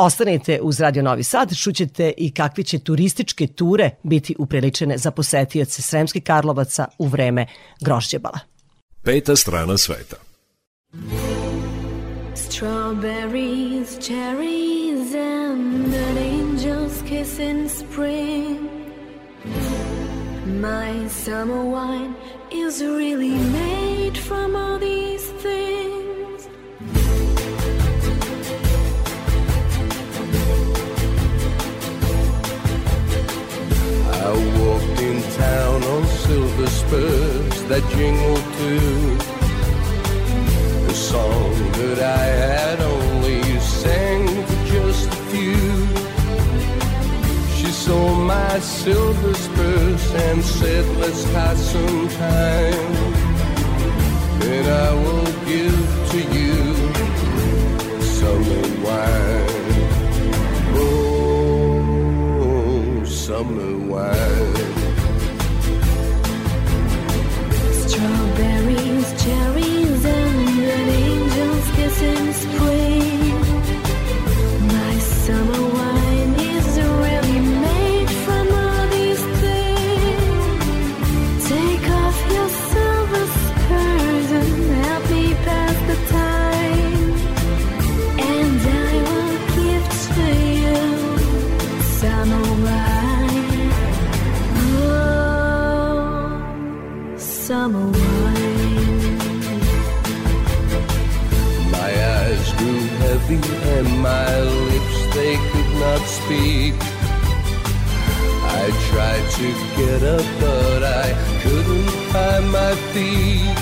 [0.00, 5.82] Ostanite uz Radio Novi Sad, čućete i kakve će turističke ture biti upriličene za posetioce
[5.82, 7.46] Sremskih Karlovaca u vreme
[7.80, 8.38] grožđebala.
[9.02, 10.16] Peta strana sveta.
[12.34, 18.58] Strawberries, cherries and an angel's kiss in spring
[20.46, 22.14] My summer wine
[22.66, 25.77] is really made from all these things
[35.38, 39.16] town on silver spurs that jingled too.
[40.92, 45.68] A song that I had only sang for just a few.
[47.56, 48.04] She saw
[48.34, 52.92] my silver spurs and said, Let's pass some time.
[54.40, 55.80] Then I will give
[56.12, 56.56] to you
[58.18, 59.48] summer wine.
[60.82, 64.57] Oh, summer wine.
[69.24, 70.38] Cherries, and
[70.78, 71.68] an angel's
[72.44, 73.34] spring.
[74.74, 76.68] My summer wine is
[77.04, 80.48] really made from all these things.
[81.48, 84.52] Take off your silver spurs and
[84.84, 87.12] help me pass the time.
[88.34, 90.26] And I will give to
[90.62, 90.80] you
[91.98, 93.70] summer wine.
[94.80, 95.76] Oh,
[97.18, 97.97] summer.
[103.30, 106.74] And my lips they could not speak.
[108.60, 113.58] I tried to get up, but I couldn't find my feet.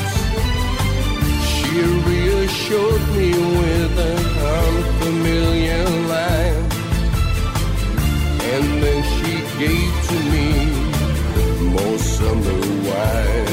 [1.51, 1.81] She
[2.11, 3.31] reassured me
[3.61, 4.25] with an
[4.63, 5.85] unfamiliar
[6.15, 6.67] line,
[8.53, 10.49] and then she gave to me
[11.75, 13.47] more summer wine.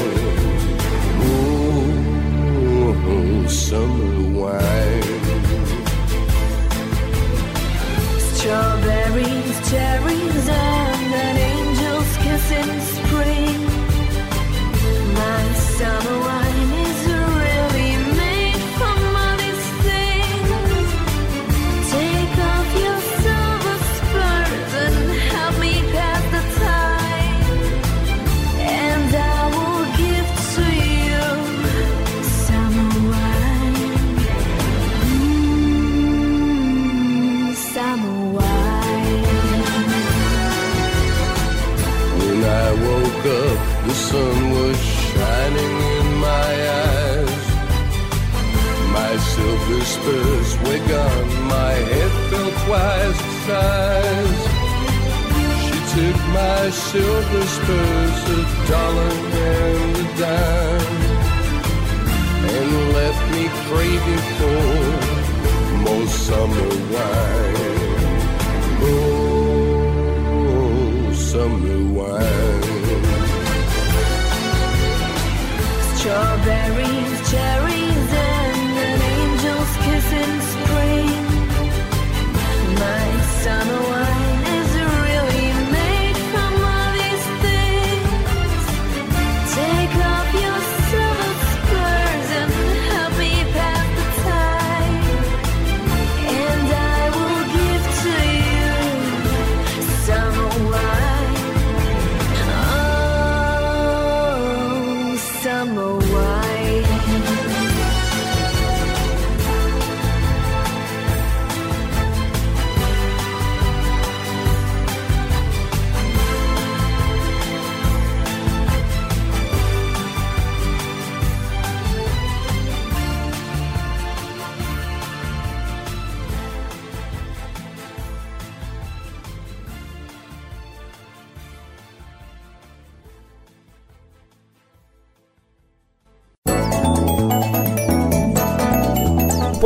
[3.06, 5.23] Oh, summer wine.
[8.44, 13.64] Strawberries, cherries, and an angel's kiss in spring.
[15.14, 16.43] My summer wine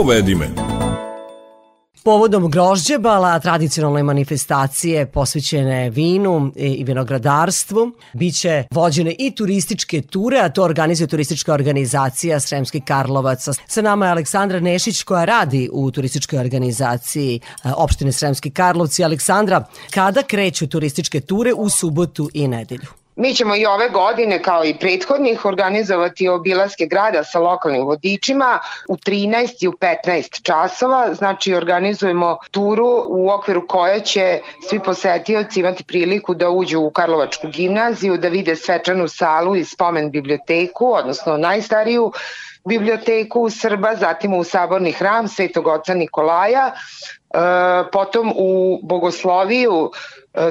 [0.09, 0.49] Povedi me.
[2.05, 10.63] Povodom grožđebala, tradicionalne manifestacije posvećene vinu i vinogradarstvu, biće vođene i turističke ture, a to
[10.63, 13.49] organizuje turistička organizacija Sremski Karlovac.
[13.67, 19.05] Sa nama je Aleksandra Nešić koja radi u turističkoj organizaciji e, opštine Sremski Karlovci.
[19.05, 23.08] Aleksandra, kada kreću turističke ture u subotu i nedelju?
[23.20, 28.59] Mi ćemo i ove godine, kao i prethodnih, organizovati obilaske grada sa lokalnim vodičima
[28.89, 31.15] u 13 i u 15 časova.
[31.15, 37.49] Znači, organizujemo turu u okviru koje će svi posetioci imati priliku da uđu u Karlovačku
[37.49, 42.12] gimnaziju, da vide svečanu salu i spomen biblioteku, odnosno najstariju
[42.69, 47.39] biblioteku u Srba, zatim u saborni hram Svetog oca Nikolaja, e,
[47.93, 49.90] potom u Bogosloviju,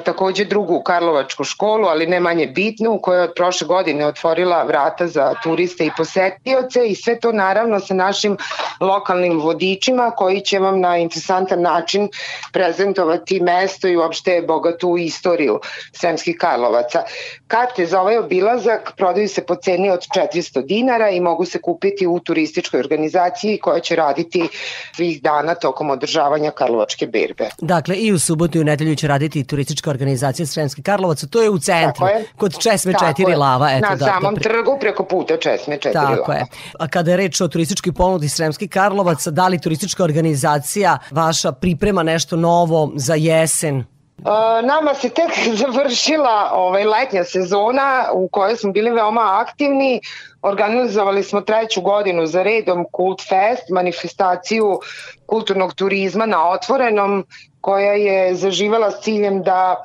[0.06, 5.08] takođe drugu Karlovačku školu, ali ne manje bitnu, koja je od prošle godine otvorila vrata
[5.08, 8.38] za turiste i posetioce i sve to naravno sa našim
[8.80, 12.10] lokalnim vodičima koji će vam na interesantan način
[12.54, 15.60] prezentovati mesto i uopšte bogatu istoriju
[15.94, 17.04] Sremskih Karlovaca.
[17.48, 20.00] Karte za ovaj obilazak prodaju se po ceni od
[20.34, 24.48] 400 dinara i mogu se kupiti u turističkoj organizaciji koja će raditi
[24.96, 27.50] svih dana tokom održavanja Karlovačke berbe.
[27.62, 31.42] Dakle, i u subotu i u nedelju će raditi turistička turistička organizacija Sremski Karlovac, to
[31.42, 32.26] je u centru, je.
[32.38, 33.38] kod Česme Tako 4 je.
[33.38, 33.72] lava.
[33.72, 36.34] Eto, Na da, samom da, pri- trgu preko puta Česme 4 Tako lava.
[36.34, 36.46] je.
[36.80, 42.04] A kada je reč o turističkoj ponudi Sremski Karlovac, da li turistička organizacija vaša priprema
[42.04, 43.84] nešto novo za jesen?
[44.18, 44.26] Uh,
[44.64, 45.32] nama se tek
[45.62, 50.02] završila ovaj, letnja sezona u kojoj smo bili veoma aktivni.
[50.42, 54.80] Organizovali smo treću godinu za redom Kult Fest, manifestaciju
[55.26, 57.26] kulturnog turizma na otvorenom
[57.62, 59.76] koja je zaživala s ciljem da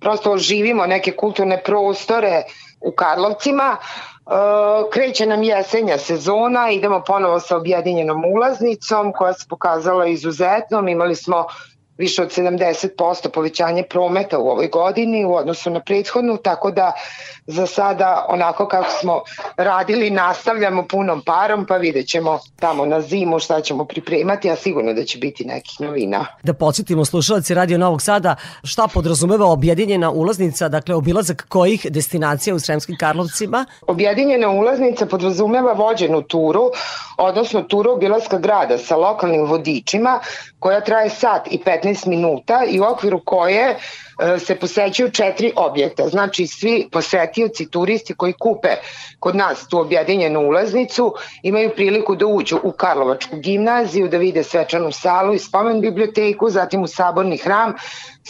[0.00, 2.42] prosto oživimo neke kulturne prostore
[2.80, 3.76] u Karlovcima.
[4.26, 4.34] Uh,
[4.92, 10.88] kreće nam jesenja sezona, idemo ponovo sa objedinjenom ulaznicom koja se pokazala izuzetnom.
[10.88, 11.46] Imali smo
[11.98, 16.92] više od 70% povećanje prometa u ovoj godini u odnosu na prethodnu, tako da
[17.46, 19.22] za sada onako kako smo
[19.56, 24.92] radili nastavljamo punom parom, pa vidjet ćemo tamo na zimu šta ćemo pripremati, a sigurno
[24.92, 26.26] da će biti nekih novina.
[26.42, 32.60] Da podsjetimo slušalci Radio Novog Sada, šta podrazumeva objedinjena ulaznica, dakle obilazak kojih destinacija u
[32.60, 33.64] Sremskim Karlovcima?
[33.86, 36.70] Objedinjena ulaznica podrazumeva vođenu turu,
[37.18, 40.20] odnosno turu obilaska grada sa lokalnim vodičima,
[40.58, 46.08] koja traje sat i 15 minuta i u okviru koje e, se posećuju četiri objekta.
[46.08, 48.68] Znači svi posetioci, turisti koji kupe
[49.18, 54.92] kod nas tu objedinjenu ulaznicu imaju priliku da uđu u Karlovačku gimnaziju, da vide svečanu
[54.92, 57.74] salu i spomen biblioteku, zatim u saborni hram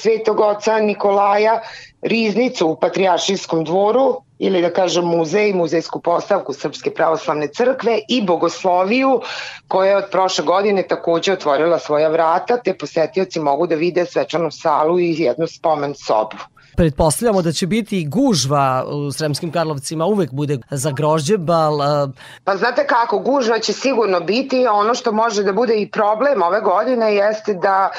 [0.03, 1.61] Svetog oca Nikolaja,
[2.03, 9.21] riznicu u Patrijaršijskom dvoru ili da kažem muzej, muzejsku postavku Srpske pravoslavne crkve i bogosloviju
[9.69, 14.51] koja je od prošle godine takođe otvorila svoja vrata te posetioci mogu da vide svečanu
[14.51, 16.37] salu i jednu spomen sobu.
[16.79, 22.09] Pretpostavljamo da će biti gužva u Sremskim Karlovcima, uvek bude za grožđe, bal, a,
[22.45, 26.61] Pa znate kako, gužva će sigurno biti, ono što može da bude i problem ove
[26.61, 27.91] godine jeste da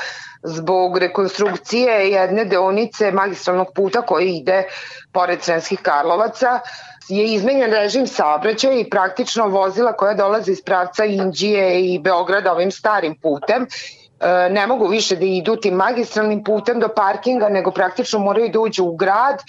[0.43, 4.64] zbog rekonstrukcije jedne deonice magistralnog puta koji ide
[5.11, 6.60] pored Sremskih Karlovaca
[7.10, 12.72] je izmenjen režim saobraćaja i praktično vozila koja dolaze iz pravca Indije i Beograda ovim
[12.72, 13.68] starim putem
[14.50, 18.84] ne mogu više da idu tim magistralnim putem do parkinga, nego praktično moraju da uđu
[18.84, 19.44] u grad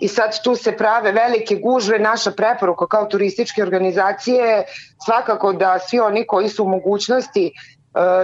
[0.00, 1.98] i sad tu se prave velike gužve.
[1.98, 4.64] Naša preporuka kao turističke organizacije je
[5.04, 7.52] svakako da svi oni koji su u mogućnosti e,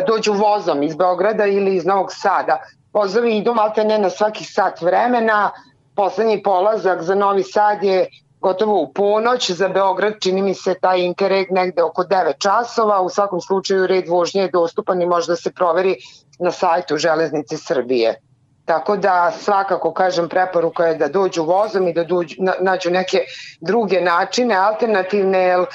[0.07, 2.61] dođu vozom iz Beograda ili iz Novog Sada.
[2.93, 5.51] Vozovi idu malte ne na svakih sat vremena,
[5.97, 8.07] poslednji polazak za Novi Sad je
[8.41, 13.09] gotovo u ponoć, za Beograd čini mi se taj Interreg negde oko 9 časova, u
[13.09, 15.97] svakom slučaju red vožnje je dostupan i može da se proveri
[16.39, 18.21] na sajtu Železnice Srbije.
[18.65, 23.19] Tako da svakako kažem preporuka je da dođu vozom i da dođu, na, nađu neke
[23.61, 25.67] druge načine, alternativne, jer e,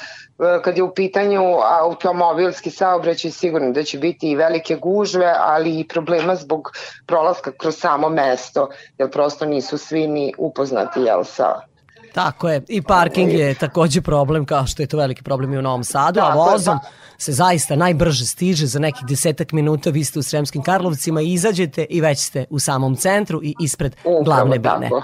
[0.62, 1.42] kad je u pitanju
[1.80, 6.70] automobilski saobraćaj sigurno da će biti i velike gužve, ali i problema zbog
[7.06, 8.68] prolaska kroz samo mesto,
[8.98, 11.73] jer prosto nisu svi ni upoznati jel, sa
[12.14, 15.62] Tako je, i parking je takođe problem, kao što je to veliki problem i u
[15.62, 16.78] Novom Sadu, a Tako je, vozom
[17.18, 21.86] se zaista najbrže stiže za nekih desetak minuta, vi ste u Sremskim Karlovcima i izađete
[21.90, 24.80] i već ste u samom centru i ispred glavne bine.
[24.80, 25.02] tako.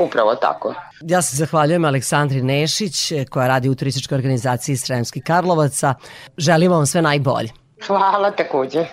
[0.00, 0.74] Upravo tako.
[1.00, 5.94] Ja se zahvaljujem Aleksandri Nešić, koja radi u turističkoj organizaciji Sremski Karlovaca.
[6.36, 7.48] Želim vam sve najbolje.
[7.86, 8.86] Hvala takođe.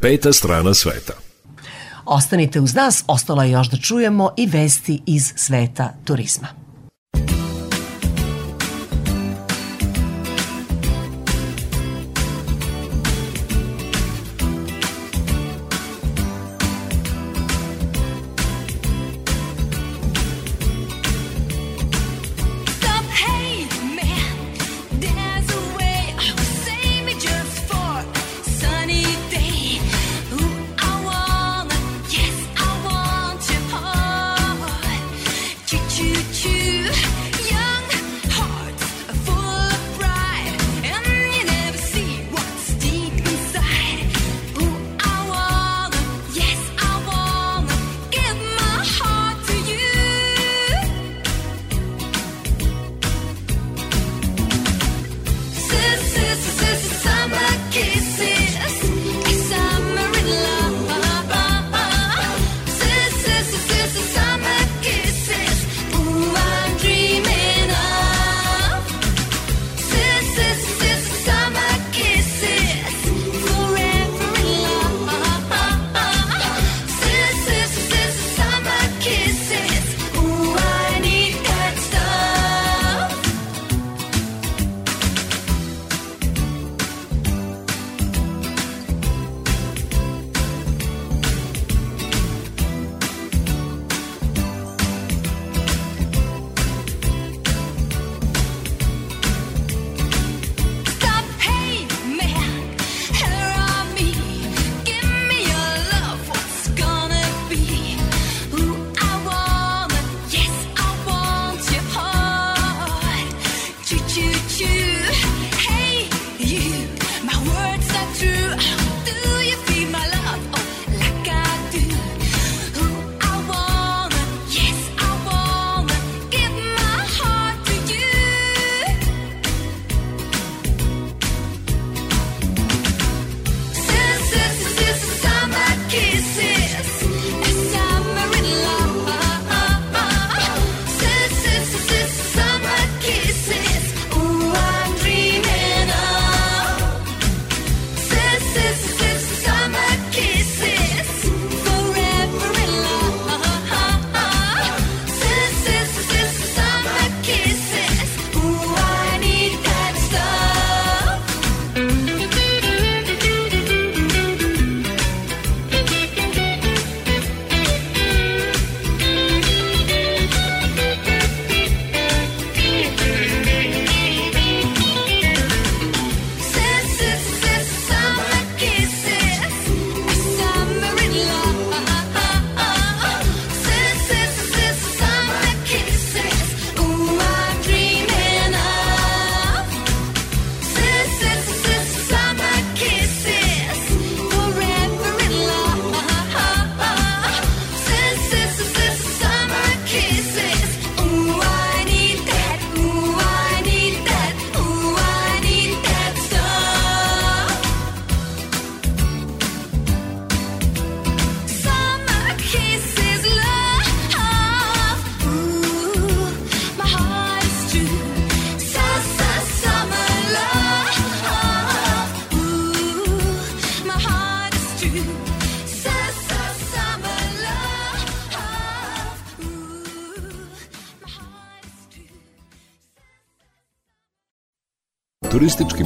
[0.00, 1.12] Peta strana sveta.
[2.06, 6.57] Ostanite uz nas, ostalo je još da čujemo i vesti iz sveta turizma.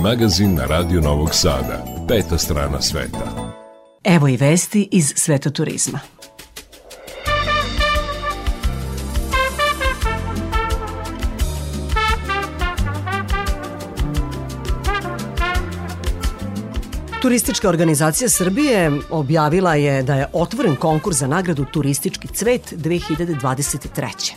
[0.02, 1.84] Magazin na Radio Novog Sada.
[2.08, 3.54] Peta strana sveta.
[4.04, 6.00] Evo i vesti iz sveta turizma.
[17.22, 24.32] Turistička organizacija Srbije objavila je da je otvoren konkurs za nagradu Turistički cvet 2023.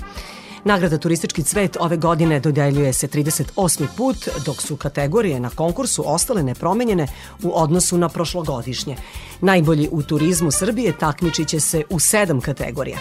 [0.66, 3.88] Nagrada Turistički cvet ove godine dodeljuje se 38.
[3.98, 7.08] put, dok su kategorije na konkursu ostale nepromenjene
[7.44, 8.96] u odnosu na prošlogodišnje.
[9.42, 12.98] Najbolji u turizmu Srbije takmičit će se u sedam kategorija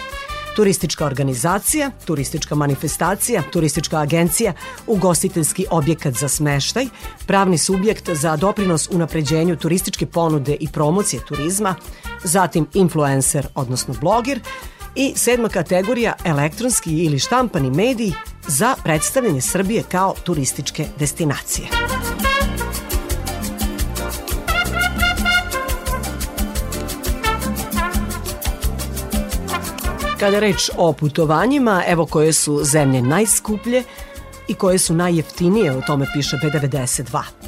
[0.55, 4.53] turistička organizacija, turistička manifestacija, turistička agencija,
[4.87, 6.85] ugostiteljski objekat za smeštaj,
[7.27, 11.75] pravni subjekt za doprinos unapređenju turističke ponude i promocije turizma,
[12.23, 14.39] zatim influencer, odnosno blogir,
[14.95, 18.13] i sedma kategorija elektronski ili štampani mediji
[18.47, 21.67] za predstavljanje Srbije kao turističke destinacije.
[30.19, 33.83] Kada reč o putovanjima, evo koje su zemlje najskuplje
[34.47, 37.44] i koje su najjeftinije, o tome piše B92.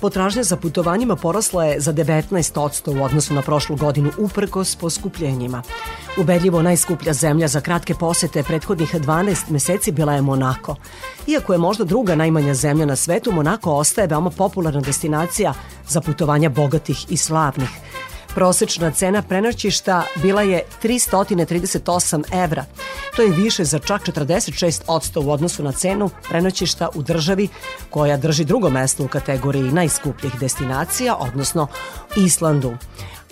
[0.00, 5.62] Potražnja za putovanjima porasla je za 19% u odnosu na prošlu godinu uprkos poskupljenjima.
[6.18, 10.76] Ubedljivo najskuplja zemlja za kratke posete prethodnih 12 meseci bila je Monako.
[11.26, 15.54] Iako je možda druga najmanja zemlja na svetu, Monako ostaje veoma popularna destinacija
[15.88, 17.70] za putovanja bogatih i slavnih.
[18.36, 22.64] Prosečna cena prenoćišta bila je 338 evra.
[23.16, 27.48] To je više za čak 46% u odnosu na cenu prenoćišta u državi
[27.90, 31.66] koja drži drugo mesto u kategoriji najskupljih destinacija, odnosno
[32.16, 32.76] Islandu.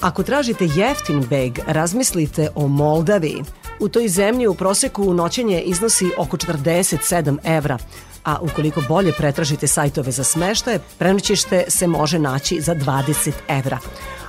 [0.00, 3.42] Ako tražite jeftin beg, razmislite o Moldaviji.
[3.80, 7.78] U toj zemlji u proseku noćenje iznosi oko 47 evra,
[8.24, 13.78] a ukoliko bolje pretražite sajtove za smeštaje, prenoćište se može naći za 20 evra.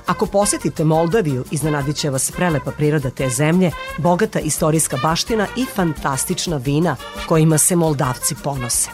[0.06, 6.56] Ako posetite Moldaviju, iznenadit će vas prelepa priroda te zemlje, bogata istorijska baština i fantastična
[6.56, 6.96] vina
[7.28, 8.90] kojima se Moldavci ponose.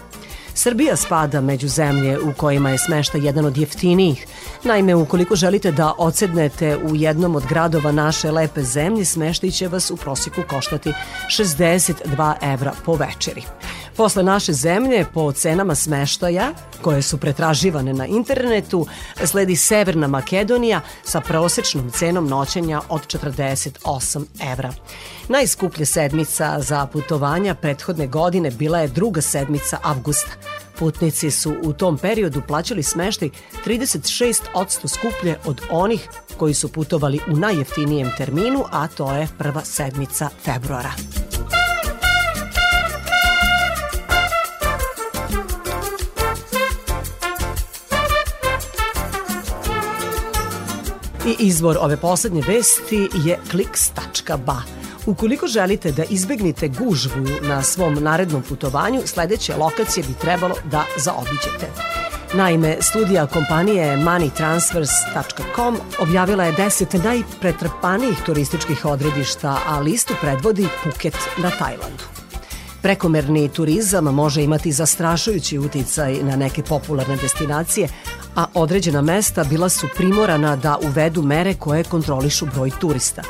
[0.55, 4.27] Srbija spada među zemlje u kojima je smešta jedan od jeftinijih.
[4.65, 9.91] Naime, ukoliko želite da odsednete u jednom od gradova naše lepe zemlje, smeštaj će vas
[9.91, 10.93] u prosjeku koštati
[11.29, 13.43] 62 evra po večeri.
[13.97, 16.53] Posle naše zemlje, po cenama smeštaja,
[16.83, 18.87] koje su pretraživane na internetu,
[19.25, 24.73] sledi Severna Makedonija sa prosečnom cenom noćenja od 48 evra.
[25.29, 30.31] Najskuplja sedmica za putovanja prethodne godine bila je druga sedmica avgusta.
[30.79, 33.31] Putnici su u tom periodu plaćali smeštaj
[33.67, 40.29] 36% skuplje od onih koji su putovali u najjeftinijem terminu, a to je prva sedmica
[40.45, 40.93] februara.
[51.27, 54.63] I izvor ove poslednje vesti je kliks.ba.
[55.07, 61.67] Ukoliko želite da izbegnete gužvu na svom narednom putovanju, sledeće lokacije bi trebalo da zaobiđete.
[62.35, 71.51] Naime, studija kompanije moneytransfers.com objavila je 10 najpretrpanijih turističkih odredišta, a listu predvodi Phuket na
[71.51, 72.05] Tajlandu.
[72.83, 77.89] Prekomerni turizam može imati zastrašujući uticaj na neke popularne destinacije,
[78.37, 83.23] a određena mesta bila su primorana da uvedu mere koje kontrolišu broj turista.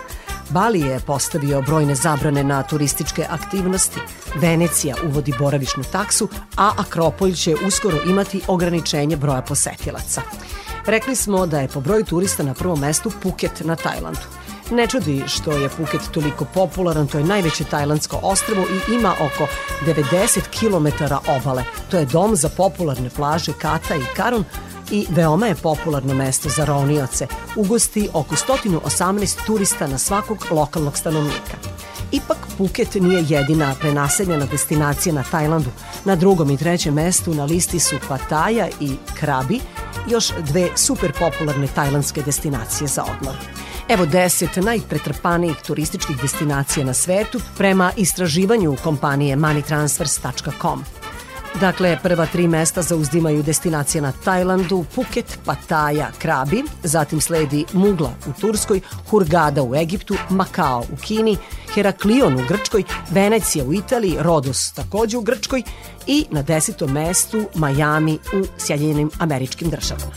[0.51, 4.01] Bali je postavio brojne zabrane na turističke aktivnosti,
[4.35, 10.23] Venecija uvodi boravišnu taksu, a Akropolj će uskoro imati ograničenje broja posetilaca.
[10.87, 14.20] Rekli smo da je po broju turista na prvom mestu Phuket na Tajlandu.
[14.70, 19.47] Ne čudi što je Phuket toliko popularan, to je najveće tajlandsko ostrvo i ima oko
[19.87, 21.05] 90 km
[21.37, 21.65] obale.
[21.91, 24.45] To je dom za popularne plaže Kata i Karun,
[24.93, 27.27] i veoma je popularno mesto za ronioce.
[27.56, 31.56] Ugosti oko 118 turista na svakog lokalnog stanovnika.
[32.12, 35.70] Ipak Phuket nije jedina prenaseljena destinacija na Tajlandu.
[36.05, 39.60] Na drugom i trećem mestu na listi su Pattaya i Krabi,
[40.10, 43.35] još dve super popularne tajlandske destinacije za odmor.
[43.89, 50.85] Evo deset najpretrpanijih turističkih destinacija na svetu prema istraživanju kompanije moneytransfers.com.
[51.61, 58.41] Dakle, prva tri mesta zauzdimaju destinacije na Tajlandu, Phuket, Pattaya, Krabi, zatim sledi Mugla u
[58.41, 58.81] Turskoj,
[59.11, 61.37] Hurgada u Egiptu, Makao u Kini,
[61.74, 65.62] Heraklion u Grčkoj, Venecija u Italiji, Rodos takođe u Grčkoj
[66.07, 70.12] i na desetom mestu Miami u Sjedinjenim američkim državama.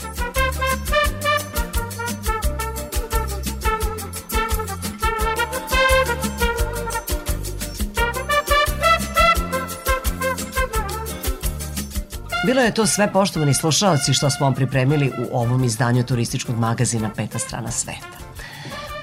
[12.46, 17.10] Bilo je to sve poštovani slušalci što smo vam pripremili u ovom izdanju turističkog magazina
[17.16, 18.18] Peta strana sveta.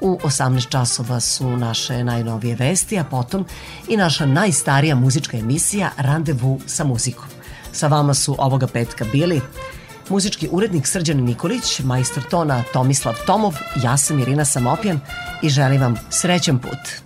[0.01, 3.45] U 18 časova su naše najnovije vesti, a potom
[3.87, 7.25] i naša najstarija muzička emisija Randevu sa muzikom.
[7.71, 9.41] Sa vama su ovoga petka bili
[10.09, 13.53] muzički urednik Srđan Nikolić, majstor tona Tomislav Tomov,
[13.83, 14.99] ja sam Irina Samopjan
[15.41, 17.02] i želim vam srećan put.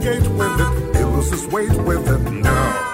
[0.00, 1.06] engage with it.
[1.06, 2.89] loses weight with it now.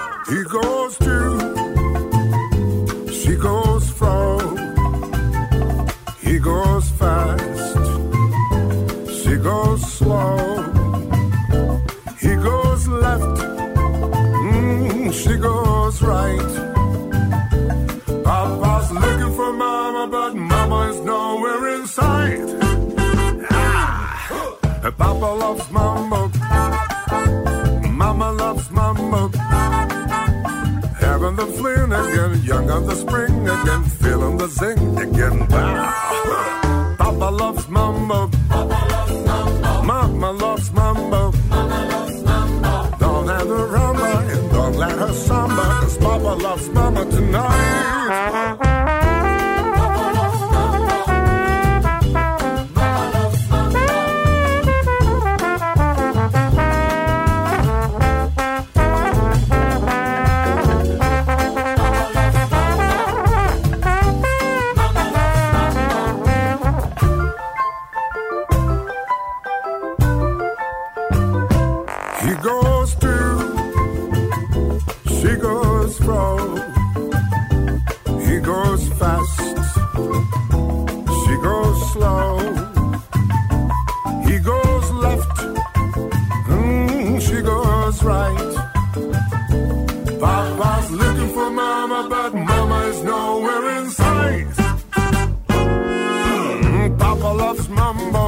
[97.93, 98.25] Mambo.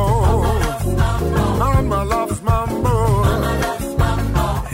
[1.60, 3.24] Mama loves mambo.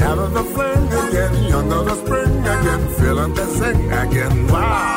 [0.01, 4.47] Having the fling again, on the spring again, feeling the sing again.
[4.47, 4.94] Wow.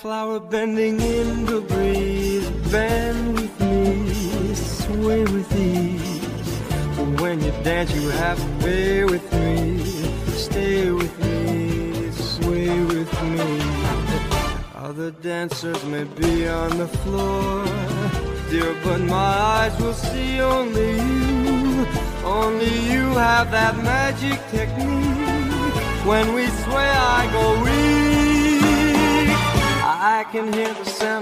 [0.00, 6.60] Flower bending in the breeze, bend with me, sway with ease.
[7.20, 9.78] When you dance, you have to pay with me,
[10.48, 13.60] stay with me, sway with me.
[14.74, 17.64] Other dancers may be on the floor,
[18.50, 21.86] dear, but my eyes will see only you.
[22.24, 25.16] Only you have that magic technique.
[26.04, 26.45] When we
[30.56, 31.15] hear the sound